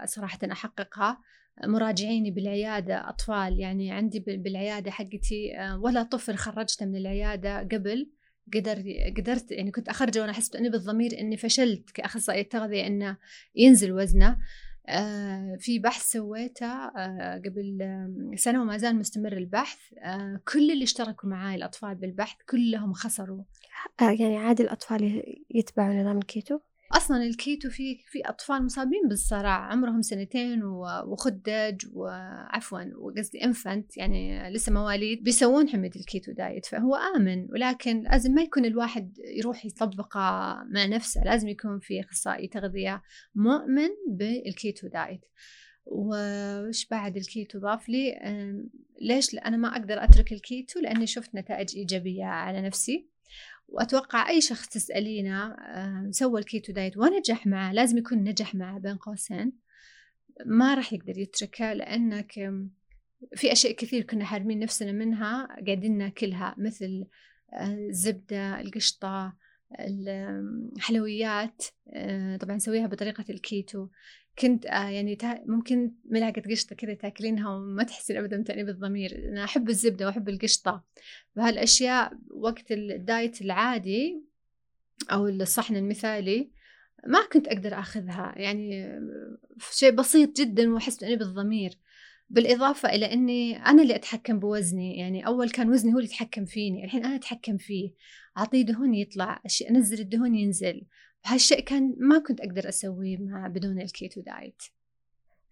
صراحة 0.05 0.39
أحققها. 0.53 1.21
مراجعيني 1.65 2.31
بالعيادة 2.31 3.09
أطفال 3.09 3.61
يعني 3.61 3.93
عندي 3.93 4.21
بال- 4.21 4.39
بالعيادة 4.39 4.91
حقتي 4.91 5.53
ولا 5.81 6.03
طفل 6.03 6.35
خرجته 6.37 6.87
من 6.87 6.97
العيادة 6.97 7.59
قبل 7.59 8.11
قدر 8.55 8.85
قدرت 9.17 9.51
يعني 9.51 9.71
كنت 9.71 9.89
أخرجه 9.89 10.21
وأنا 10.21 10.33
أحس 10.33 10.49
بأني 10.49 10.69
بالضمير 10.71 11.21
إني 11.21 11.37
فشلت 11.37 11.91
كأخصائية 11.91 12.49
تغذية 12.49 12.87
إنه 12.87 13.17
ينزل 13.55 13.93
وزنه. 13.93 14.39
في 15.59 15.79
بحث 15.79 16.03
سويته 16.03 16.67
آه، 16.67 17.43
قبل 17.45 17.79
سنة 18.35 18.63
وما 18.63 18.79
زال 18.79 18.97
مستمر 18.97 19.33
البحث. 19.33 19.79
آه، 19.99 20.41
كل 20.53 20.71
اللي 20.71 20.85
اشتركوا 20.85 21.29
معي 21.29 21.55
الأطفال 21.55 21.95
بالبحث 21.95 22.37
كلهم 22.51 22.93
خسروا. 22.93 23.43
آه 24.01 24.11
يعني 24.11 24.37
عادي 24.37 24.63
الأطفال 24.63 25.23
يتبعوا 25.51 25.95
نظام 25.95 26.19
الكيتو؟ 26.19 26.59
أصلا 26.99 27.25
الكيتو 27.25 27.71
في 27.71 27.99
في 28.07 28.21
أطفال 28.25 28.65
مصابين 28.65 29.09
بالصرع 29.09 29.51
عمرهم 29.51 30.03
سنتين 30.03 30.63
وخدج 31.07 31.87
وعفوا 31.93 32.81
وقصدي 32.97 33.45
infant 33.45 33.97
يعني 33.97 34.51
لسه 34.51 34.73
مواليد 34.73 35.25
بيسوون 35.25 35.69
حمية 35.69 35.91
ال 35.97 36.04
keto 36.04 36.33
diet 36.33 36.67
فهو 36.67 36.95
آمن 37.17 37.47
ولكن 37.53 38.01
لازم 38.01 38.33
ما 38.33 38.43
يكون 38.43 38.65
الواحد 38.65 39.19
يروح 39.19 39.67
يطبقه 39.67 40.21
مع 40.71 40.87
نفسه 40.87 41.25
لازم 41.25 41.49
يكون 41.49 41.79
في 41.79 42.01
أخصائي 42.01 42.49
تغذية 42.49 43.03
مؤمن 43.35 43.89
بال 44.09 44.36
keto 44.36 44.89
diet 44.89 45.25
وش 45.87 46.87
بعد 46.87 47.17
الكيتو 47.17 47.59
ضاف 47.59 47.89
لي؟ 47.89 48.19
ليش؟ 49.01 49.35
أنا 49.35 49.57
ما 49.57 49.69
أقدر 49.69 50.05
أترك 50.05 50.33
الكيتو 50.33 50.81
لأني 50.81 51.07
شفت 51.07 51.35
نتائج 51.35 51.77
إيجابية 51.77 52.25
على 52.25 52.63
نفسي. 52.63 53.09
وأتوقع 53.69 54.29
أي 54.29 54.41
شخص 54.41 54.69
تسألينه 54.69 55.45
آه، 55.53 56.09
سوى 56.11 56.41
ال 56.41 56.47
keto 56.47 56.73
diet 56.73 56.97
ونجح 56.97 57.47
معه 57.47 57.73
لازم 57.73 57.99
يكون 57.99 58.19
نجح 58.19 58.55
معه 58.55 58.79
بين 58.79 58.97
قوسين. 58.97 59.53
ما 60.47 60.75
راح 60.75 60.93
يقدر 60.93 61.19
يتركه 61.19 61.73
لأنك 61.73 62.39
آم، 62.39 62.71
في 63.37 63.53
أشياء 63.53 63.73
كثير 63.73 64.03
كنا 64.03 64.25
حارمين 64.25 64.59
نفسنا 64.59 64.93
منها 64.93 65.47
قاعدين 65.67 65.99
ناكلها 65.99 66.55
مثل 66.59 67.05
آه، 67.53 67.75
الزبدة 67.89 68.61
القشطة 68.61 69.37
الحلويات 70.77 71.65
آه، 71.95 72.37
طبعا 72.37 72.57
نسويها 72.57 72.87
بطريقة 72.87 73.25
الكيتو 73.31 73.89
كنت 74.39 74.67
آه، 74.67 74.89
يعني 74.89 75.19
ممكن 75.47 75.93
ملعقة 76.05 76.43
قشطة 76.51 76.77
كذا 76.77 76.95
تاكلينها 76.95 77.57
وما 77.57 77.83
تحسين 77.83 78.17
أبدا 78.17 78.43
بتأنيب 78.43 78.69
الضمير. 78.69 79.29
أنا 79.29 79.45
أحب 79.45 79.69
الزبدة 79.69 80.07
وأحب 80.07 80.29
القشطة. 80.29 80.85
فهالأشياء 81.37 82.13
وقت 82.31 82.73
ال 82.73 82.87
diet 82.87 83.43
العادي 83.43 84.23
أو 85.13 85.29
الصحن 85.29 85.77
المثالي 85.77 86.51
ما 87.07 87.19
كنت 87.33 87.49
أقدر 87.49 87.79
أخذها. 87.79 88.35
يعني 88.37 88.99
شيء 89.71 89.91
بسيط 89.91 90.41
جدا 90.41 90.75
وأحس 90.75 90.97
بتأنيب 90.97 91.23
الضمير. 91.23 91.79
بالإضافة 92.31 92.89
إلى 92.89 93.13
أني 93.13 93.57
أنا 93.57 93.83
اللي 93.83 93.95
أتحكم 93.95 94.39
بوزني. 94.39 94.99
يعني 94.99 95.27
أول 95.27 95.51
كان 95.51 95.71
وزني 95.71 95.95
هو 95.95 95.99
اللي 95.99 96.09
يتحكم 96.09 96.45
فيني. 96.45 96.85
الحين 96.85 97.05
أنا 97.05 97.15
أتحكم 97.15 97.57
فيه. 97.57 97.93
أعطيه 98.39 98.63
دهون 98.63 98.95
يطلع 98.95 99.43
أنزل 99.71 100.01
الدهون 100.01 100.35
ينزل. 100.35 100.83
هالشيء 101.27 101.61
كان 101.61 101.95
ما 101.99 102.19
كنت 102.19 102.41
أقدر 102.41 102.69
أسويه 102.69 103.17
مع 103.19 103.47
بدون 103.49 103.81
ال 103.81 103.89
keto 103.89 104.21
diet 104.21 104.63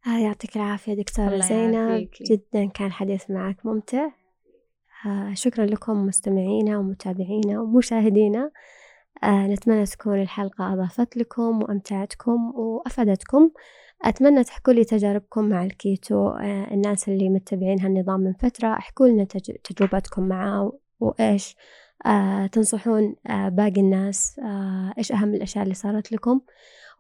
آه 0.07 0.19
يعطيك 0.19 0.57
العافية 0.57 0.95
دكتورة 0.95 1.39
زينب. 1.41 2.09
جدا 2.31 2.67
كان 2.67 2.87
الحديث 2.87 3.31
معك 3.31 3.67
ممتع. 3.67 4.11
آه 5.07 5.35
شكرا 5.35 5.67
لكم 5.67 6.07
مستمعينا 6.07 6.79
ومتابعينا 6.79 7.61
ومشاهدينا. 7.61 8.51
آه 9.25 9.47
نتمنى 9.47 9.87
تكون 9.87 10.23
الحلقة 10.23 10.73
أضافت 10.73 11.17
لكم 11.17 11.63
وأمتعتكم 11.63 12.51
وأفادتكم. 12.55 13.51
أتمنى 14.05 14.45
تحكوا 14.45 14.73
لي 14.73 14.85
تجاربكم 14.85 15.45
مع 15.49 15.65
الكيتو 15.65 16.29
آه 16.29 16.75
الناس 16.75 17.09
اللي 17.09 17.29
متبعين 17.29 17.81
هالنظام 17.81 18.21
من 18.21 18.33
فترة 18.33 18.69
احكوا 18.73 19.09
لنا 19.09 19.25
تج- 19.25 19.57
تجربتكم 19.65 20.29
معاه 20.29 20.79
وإيش 21.01 21.57
آه 22.07 22.47
تنصحون 22.47 23.15
آه 23.27 23.49
باقي 23.49 23.81
الناس 23.81 24.39
آه 24.45 24.95
إيش 24.99 25.13
أهم 25.13 25.35
الأشياء 25.35 25.65
اللي 25.65 25.75
صارت 25.75 26.13
لكم؟ 26.13 26.41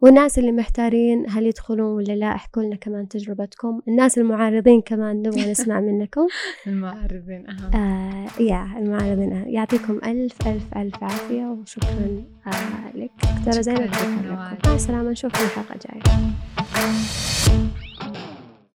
والناس 0.01 0.39
اللي 0.39 0.53
محتارين 0.53 1.27
هل 1.31 1.47
يدخلون 1.47 1.93
ولا 1.97 2.13
لا 2.13 2.27
احكوا 2.35 2.63
لنا 2.63 2.77
كمان 2.77 3.09
تجربتكم. 3.09 3.81
الناس 3.89 4.19
المعارضين 4.19 4.81
كمان 4.81 5.23
نبغى 5.23 5.47
نسمع 5.51 5.81
منكم. 5.81 6.27
المعرضين 6.67 7.45
أهم. 7.51 7.75
آه 7.83 8.27
يا 8.43 8.69
المعارضين 8.79 9.33
أهم. 9.33 9.49
يعطيكم 9.49 9.99
ألف 10.05 10.49
ألف 10.49 10.65
ألف 10.77 11.03
عافية 11.05 11.45
وشكرا 11.47 12.25
آه 12.47 12.97
لك. 12.97 13.11
دكتورة 13.39 13.61
زينب 13.63 13.91
مع 14.31 14.57
السلامة. 14.75 15.11
نشوفكم 15.11 15.45
الحلقة 15.45 15.75
الجاية. 15.75 16.03